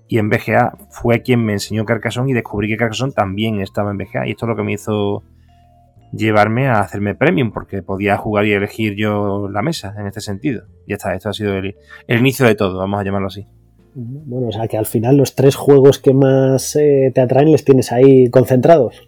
y 0.09 0.17
en 0.17 0.27
BGA 0.27 0.77
fue 0.89 1.21
quien 1.21 1.45
me 1.45 1.53
enseñó 1.53 1.85
Carcassonne 1.85 2.31
y 2.31 2.33
descubrí 2.33 2.67
que 2.67 2.75
Carcassonne 2.75 3.13
también 3.13 3.61
estaba 3.61 3.91
en 3.91 3.99
BGA. 3.99 4.27
Y 4.27 4.31
esto 4.31 4.47
es 4.47 4.49
lo 4.49 4.57
que 4.57 4.63
me 4.63 4.73
hizo 4.73 5.23
llevarme 6.11 6.67
a 6.67 6.81
hacerme 6.81 7.15
premium, 7.15 7.53
porque 7.53 7.81
podía 7.81 8.17
jugar 8.17 8.45
y 8.47 8.51
elegir 8.51 8.97
yo 8.97 9.47
la 9.47 9.61
mesa 9.61 9.95
en 9.97 10.07
este 10.07 10.19
sentido. 10.19 10.65
Ya 10.89 10.95
está, 10.95 11.15
esto 11.15 11.29
ha 11.29 11.33
sido 11.33 11.55
el 11.55 11.73
inicio 12.09 12.45
de 12.45 12.55
todo, 12.55 12.79
vamos 12.79 12.99
a 12.99 13.03
llamarlo 13.05 13.27
así. 13.27 13.47
Bueno, 13.93 14.47
o 14.47 14.51
sea 14.51 14.67
que 14.67 14.77
al 14.77 14.85
final 14.85 15.17
los 15.17 15.35
tres 15.35 15.55
juegos 15.55 15.99
que 15.99 16.13
más 16.13 16.75
eh, 16.75 17.11
te 17.13 17.21
atraen 17.21 17.51
les 17.51 17.65
tienes 17.65 17.91
ahí 17.91 18.29
concentrados. 18.29 19.07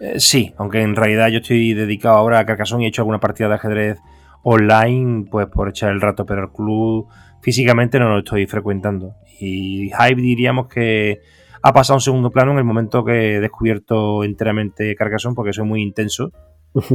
Eh, 0.00 0.18
sí, 0.18 0.52
aunque 0.56 0.82
en 0.82 0.96
realidad 0.96 1.28
yo 1.28 1.38
estoy 1.38 1.74
dedicado 1.74 2.16
ahora 2.16 2.40
a 2.40 2.46
Carcassonne 2.46 2.82
y 2.82 2.86
he 2.86 2.88
hecho 2.88 3.02
alguna 3.02 3.20
partida 3.20 3.48
de 3.48 3.54
ajedrez 3.54 3.98
online, 4.42 5.26
pues 5.30 5.46
por 5.46 5.68
echar 5.68 5.90
el 5.92 6.00
rato, 6.00 6.26
pero 6.26 6.42
el 6.42 6.50
club 6.50 7.08
físicamente 7.40 7.98
no 7.98 8.08
lo 8.08 8.18
estoy 8.18 8.46
frecuentando. 8.46 9.14
Y 9.40 9.90
Hype 9.90 10.20
diríamos 10.20 10.68
que 10.68 11.20
ha 11.62 11.72
pasado 11.72 11.94
a 11.94 11.96
un 11.96 12.02
segundo 12.02 12.30
plano 12.30 12.52
en 12.52 12.58
el 12.58 12.64
momento 12.64 13.04
que 13.04 13.36
he 13.36 13.40
descubierto 13.40 14.22
enteramente 14.24 14.94
Carcassonne 14.94 15.34
porque 15.34 15.52
soy 15.52 15.64
muy 15.64 15.82
intenso. 15.82 16.30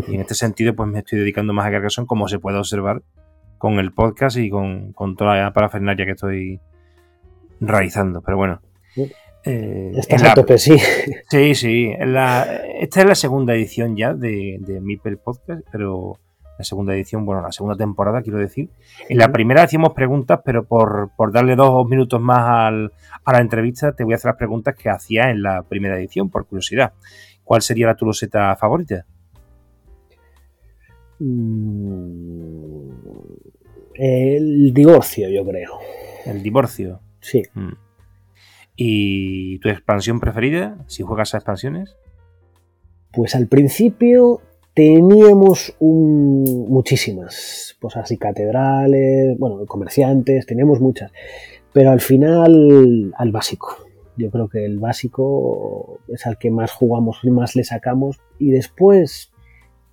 Y 0.07 0.15
en 0.15 0.21
este 0.21 0.35
sentido, 0.35 0.75
pues 0.75 0.89
me 0.89 0.99
estoy 0.99 1.19
dedicando 1.19 1.53
más 1.53 1.65
a 1.65 1.71
Carcassonne, 1.71 2.05
como 2.05 2.27
se 2.27 2.37
puede 2.37 2.57
observar 2.57 3.01
con 3.57 3.79
el 3.79 3.91
podcast 3.91 4.37
y 4.37 4.49
con, 4.49 4.93
toda 5.17 5.35
la 5.35 5.53
parafernalia 5.53 6.05
que 6.05 6.11
estoy 6.11 6.59
realizando. 7.59 8.21
Pero 8.21 8.37
bueno. 8.37 8.61
Eh, 9.45 9.91
Estás 9.95 10.23
a 10.23 10.33
tope, 10.33 10.57
sí. 10.57 10.77
Sí, 11.29 11.55
sí. 11.55 11.91
esta 11.97 13.01
es 13.01 13.05
la 13.05 13.15
segunda 13.15 13.53
edición 13.55 13.95
ya 13.95 14.13
de, 14.13 14.57
de 14.59 14.81
Mipel 14.81 15.17
Podcast, 15.17 15.61
pero 15.71 16.19
la 16.59 16.65
segunda 16.65 16.93
edición, 16.93 17.25
bueno, 17.25 17.41
la 17.41 17.53
segunda 17.53 17.77
temporada, 17.77 18.21
quiero 18.21 18.37
decir. 18.37 18.69
En 19.07 19.17
la 19.17 19.31
primera 19.31 19.63
hacíamos 19.63 19.93
preguntas, 19.93 20.41
pero 20.43 20.65
por, 20.65 21.09
darle 21.31 21.55
dos 21.55 21.87
minutos 21.87 22.19
más 22.19 22.69
a 23.23 23.31
la 23.31 23.39
entrevista, 23.39 23.93
te 23.93 24.03
voy 24.03 24.11
a 24.11 24.17
hacer 24.17 24.31
las 24.31 24.37
preguntas 24.37 24.75
que 24.75 24.89
hacía 24.89 25.29
en 25.29 25.41
la 25.41 25.63
primera 25.63 25.97
edición, 25.97 26.29
por 26.29 26.45
curiosidad. 26.45 26.91
¿Cuál 27.45 27.61
sería 27.61 27.87
la 27.87 27.95
tu 27.95 28.11
favorita? 28.59 29.05
Mm, 31.19 32.89
el 33.93 34.73
divorcio, 34.73 35.29
yo 35.29 35.45
creo. 35.45 35.79
El 36.25 36.43
divorcio. 36.43 36.99
Sí. 37.21 37.43
Mm. 37.53 37.73
¿Y 38.75 39.59
tu 39.59 39.69
expansión 39.69 40.19
preferida? 40.19 40.77
Si 40.87 41.03
juegas 41.03 41.33
a 41.33 41.37
expansiones. 41.37 41.97
Pues 43.11 43.35
al 43.35 43.47
principio 43.47 44.41
teníamos 44.73 45.75
muchísimas, 45.79 47.75
pues 47.81 47.97
así 47.97 48.17
catedrales, 48.17 49.37
bueno, 49.37 49.65
comerciantes, 49.65 50.45
teníamos 50.45 50.79
muchas, 50.79 51.11
pero 51.73 51.91
al 51.91 51.99
final 51.99 53.13
al 53.17 53.31
básico. 53.31 53.75
Yo 54.15 54.29
creo 54.31 54.47
que 54.47 54.63
el 54.63 54.79
básico 54.79 55.99
es 56.07 56.25
al 56.25 56.37
que 56.37 56.51
más 56.51 56.71
jugamos, 56.71 57.19
más 57.25 57.57
le 57.57 57.65
sacamos 57.65 58.21
y 58.37 58.51
después 58.51 59.31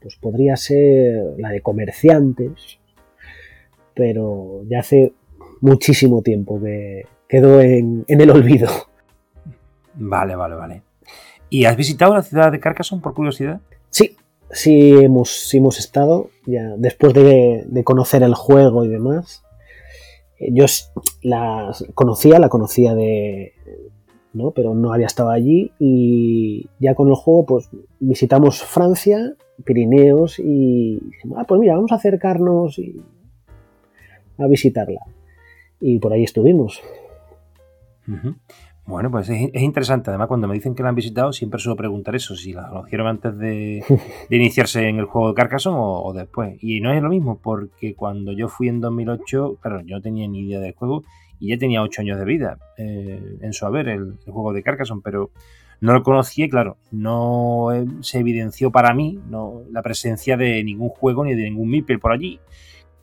pues 0.01 0.17
podría 0.17 0.57
ser 0.57 1.35
la 1.39 1.51
de 1.51 1.63
comerciantes, 1.63 2.79
pero 3.95 4.63
ya 4.69 4.81
hace 4.81 5.15
muchísimo 5.61 6.23
tiempo 6.23 6.61
que 6.61 7.07
quedó 7.29 7.61
en, 7.61 8.05
en 8.09 8.21
el 8.21 8.31
olvido. 8.31 8.69
Vale, 9.95 10.37
vale, 10.37 10.55
vale. 10.55 10.83
¿Y 11.49 11.65
has 11.65 11.77
visitado 11.77 12.15
la 12.15 12.23
ciudad 12.23 12.53
de 12.53 12.61
Carcassonne 12.61 13.03
por 13.03 13.15
curiosidad? 13.15 13.61
Sí, 13.91 14.17
sí 14.51 14.93
hemos, 14.93 15.53
hemos 15.55 15.79
estado, 15.79 16.31
ya 16.45 16.75
después 16.77 17.15
de, 17.15 17.83
conocer 17.85 18.23
el 18.23 18.35
juego 18.35 18.85
y 18.85 18.89
demás. 18.89 19.43
Yo 20.39 20.67
la 21.23 21.73
conocía, 21.95 22.39
la 22.39 22.49
conocía 22.49 22.95
de. 22.95 23.55
¿no? 24.35 24.51
Pero 24.51 24.75
no 24.75 24.93
había 24.93 25.07
estado 25.07 25.31
allí. 25.31 25.73
Y 25.79 26.69
ya 26.79 26.95
con 26.95 27.09
el 27.09 27.15
juego, 27.15 27.47
pues 27.47 27.71
visitamos 28.01 28.63
Francia, 28.63 29.35
Pirineos 29.65 30.39
y 30.39 31.01
ah, 31.37 31.45
pues 31.49 31.59
mira, 31.59 31.75
vamos 31.75 31.93
a 31.93 31.95
acercarnos 31.95 32.79
y 32.79 33.01
a 34.37 34.47
visitarla. 34.47 35.01
Y 35.81 35.99
por 36.01 36.13
ahí 36.13 36.25
estuvimos. 36.25 36.83
Bueno, 38.87 39.11
pues 39.11 39.29
es, 39.29 39.63
interesante. 39.63 40.11
Además, 40.11 40.29
cuando 40.29 40.47
me 40.47 40.55
dicen 40.55 40.77
que 40.77 40.83
la 40.85 40.91
han 40.91 40.95
visitado, 40.95 41.33
siempre 41.33 41.59
suelo 41.59 41.75
preguntar 41.75 42.15
eso, 42.15 42.37
si 42.37 42.53
la 42.53 42.69
conocieron 42.69 43.09
antes 43.09 43.37
de, 43.37 43.83
iniciarse 44.31 44.89
en 44.89 44.99
el 44.99 45.07
juego 45.07 45.29
de 45.29 45.35
Carcassonne 45.35 45.77
o, 45.79 46.13
después. 46.13 46.57
Y 46.63 46.81
no 46.81 46.93
es 46.93 47.03
lo 47.03 47.09
mismo, 47.09 47.41
porque 47.43 47.97
cuando 47.97 48.31
yo 48.31 48.49
fui 48.49 48.69
en 48.69 48.81
2008, 48.81 49.59
claro, 49.61 49.81
yo 49.81 49.97
no 49.97 50.03
tenía 50.03 50.29
ni 50.29 50.43
idea 50.43 50.61
del 50.61 50.75
juego 50.75 51.03
y 51.41 51.49
ya 51.49 51.59
tenía 51.59 51.83
8 51.83 52.03
años 52.03 52.19
de 52.19 52.25
vida 52.25 52.59
eh, 52.79 53.39
en 53.41 53.53
su 53.53 53.67
haber 53.67 53.89
el, 53.89 54.19
juego 54.25 54.53
de 54.53 54.63
Carcassonne, 54.63 55.03
pero 55.05 55.31
no 55.81 55.93
lo 55.93 56.03
conocí 56.05 56.45
y 56.45 56.49
claro, 56.49 56.79
no 56.93 57.73
eh, 57.73 57.87
se 58.01 58.21
evidenció 58.21 58.71
para 58.71 58.95
mí 58.95 59.21
no, 59.29 59.63
la 59.71 59.83
presencia 59.83 60.37
de 60.37 60.63
ningún 60.65 60.89
juego 60.89 61.25
ni 61.25 61.35
de 61.35 61.43
ningún 61.43 61.69
Meeple 61.69 61.99
por 61.99 62.13
allí. 62.13 62.41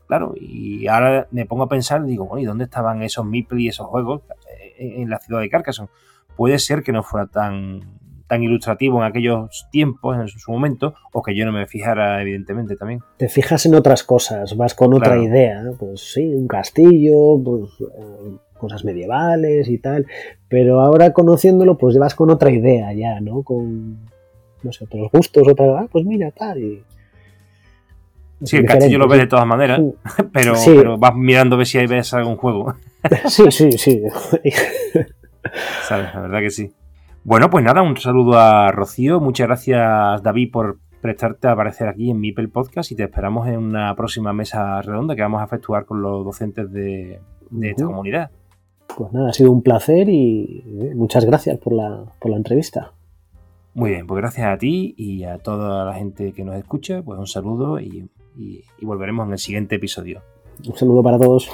Claro, 0.07 0.33
y 0.39 0.87
ahora 0.87 1.27
me 1.31 1.45
pongo 1.45 1.63
a 1.63 1.69
pensar, 1.69 2.05
digo, 2.05 2.25
bueno, 2.25 2.41
¿y 2.41 2.45
dónde 2.45 2.65
estaban 2.65 3.01
esos 3.03 3.25
Meeple 3.25 3.61
y 3.61 3.67
esos 3.69 3.87
juegos? 3.87 4.21
En 4.77 5.09
la 5.09 5.19
ciudad 5.19 5.41
de 5.41 5.49
Carcassonne. 5.49 5.89
Puede 6.35 6.59
ser 6.59 6.83
que 6.83 6.91
no 6.91 7.03
fuera 7.03 7.27
tan, 7.27 7.81
tan 8.27 8.43
ilustrativo 8.43 8.97
en 8.97 9.03
aquellos 9.03 9.67
tiempos, 9.71 10.17
en 10.17 10.27
su 10.27 10.51
momento, 10.51 10.95
o 11.11 11.21
que 11.21 11.35
yo 11.35 11.45
no 11.45 11.51
me 11.51 11.67
fijara, 11.67 12.21
evidentemente, 12.21 12.75
también. 12.75 13.01
Te 13.17 13.29
fijas 13.29 13.65
en 13.65 13.75
otras 13.75 14.03
cosas, 14.03 14.57
vas 14.57 14.73
con 14.73 14.93
otra 14.93 15.21
idea, 15.21 15.63
pues 15.77 16.13
sí, 16.13 16.33
un 16.33 16.47
castillo, 16.47 17.39
pues 17.43 17.69
eh, 17.81 18.37
cosas 18.57 18.83
medievales 18.85 19.69
y 19.69 19.77
tal, 19.77 20.07
pero 20.47 20.81
ahora 20.81 21.13
conociéndolo, 21.13 21.77
pues 21.77 21.97
vas 21.97 22.15
con 22.15 22.29
otra 22.29 22.49
idea 22.49 22.93
ya, 22.93 23.19
¿no? 23.19 23.43
Con, 23.43 23.99
no 24.63 24.71
sé, 24.71 24.85
otros 24.85 25.11
gustos, 25.11 25.47
otra, 25.47 25.81
ah, 25.81 25.87
pues 25.91 26.05
mira, 26.05 26.31
tal, 26.31 26.59
y... 26.63 26.83
Sí, 28.41 28.57
el 28.57 28.65
castillo 28.65 28.97
lo 28.97 29.07
ves 29.07 29.19
de 29.19 29.27
todas 29.27 29.45
maneras, 29.45 29.81
pero, 30.33 30.53
pero, 30.65 30.97
vas 30.97 31.15
mirando 31.15 31.55
a 31.55 31.57
ver 31.59 31.67
si 31.67 31.77
hay 31.77 31.87
ves 31.87 32.13
algún 32.13 32.37
juego. 32.37 32.75
Sí, 33.27 33.51
sí, 33.51 33.71
sí. 33.73 34.01
¿Sabes? 35.83 36.13
La 36.13 36.21
verdad 36.21 36.39
que 36.39 36.49
sí. 36.49 36.71
Bueno, 37.25 37.49
pues 37.49 37.63
nada, 37.65 37.81
un 37.81 37.97
saludo 37.97 38.39
a 38.39 38.71
Rocío. 38.71 39.19
Muchas 39.19 39.47
gracias, 39.47 40.23
David, 40.23 40.51
por 40.51 40.77
prestarte 41.01 41.49
a 41.49 41.51
aparecer 41.51 41.89
aquí 41.89 42.09
en 42.11 42.19
Mipel 42.21 42.49
Podcast 42.49 42.91
y 42.91 42.95
te 42.95 43.03
esperamos 43.03 43.45
en 43.49 43.57
una 43.57 43.93
próxima 43.93 44.31
mesa 44.31 44.81
redonda 44.81 45.17
que 45.17 45.21
vamos 45.21 45.41
a 45.41 45.45
efectuar 45.45 45.85
con 45.85 46.01
los 46.01 46.23
docentes 46.23 46.71
de, 46.71 47.19
esta 47.61 47.85
comunidad. 47.85 48.31
Pues 48.95 49.11
nada, 49.11 49.29
ha 49.29 49.33
sido 49.33 49.51
un 49.51 49.61
placer 49.61 50.07
y 50.07 50.63
eh, 50.65 50.95
muchas 50.95 51.25
gracias 51.25 51.57
por 51.57 51.73
la, 51.73 52.05
por 52.19 52.31
la 52.31 52.37
entrevista. 52.37 52.93
Muy 53.73 53.89
bien, 53.91 54.07
pues 54.07 54.21
gracias 54.21 54.47
a 54.47 54.57
ti 54.57 54.93
y 54.97 55.23
a 55.25 55.39
toda 55.39 55.83
la 55.83 55.93
gente 55.93 56.31
que 56.31 56.45
nos 56.45 56.55
escucha, 56.55 57.01
pues 57.01 57.19
un 57.19 57.27
saludo 57.27 57.79
y 58.37 58.63
volveremos 58.81 59.27
en 59.27 59.33
el 59.33 59.39
siguiente 59.39 59.75
episodio. 59.75 60.21
Un 60.65 60.77
saludo 60.77 61.03
para 61.03 61.19
todos. 61.19 61.49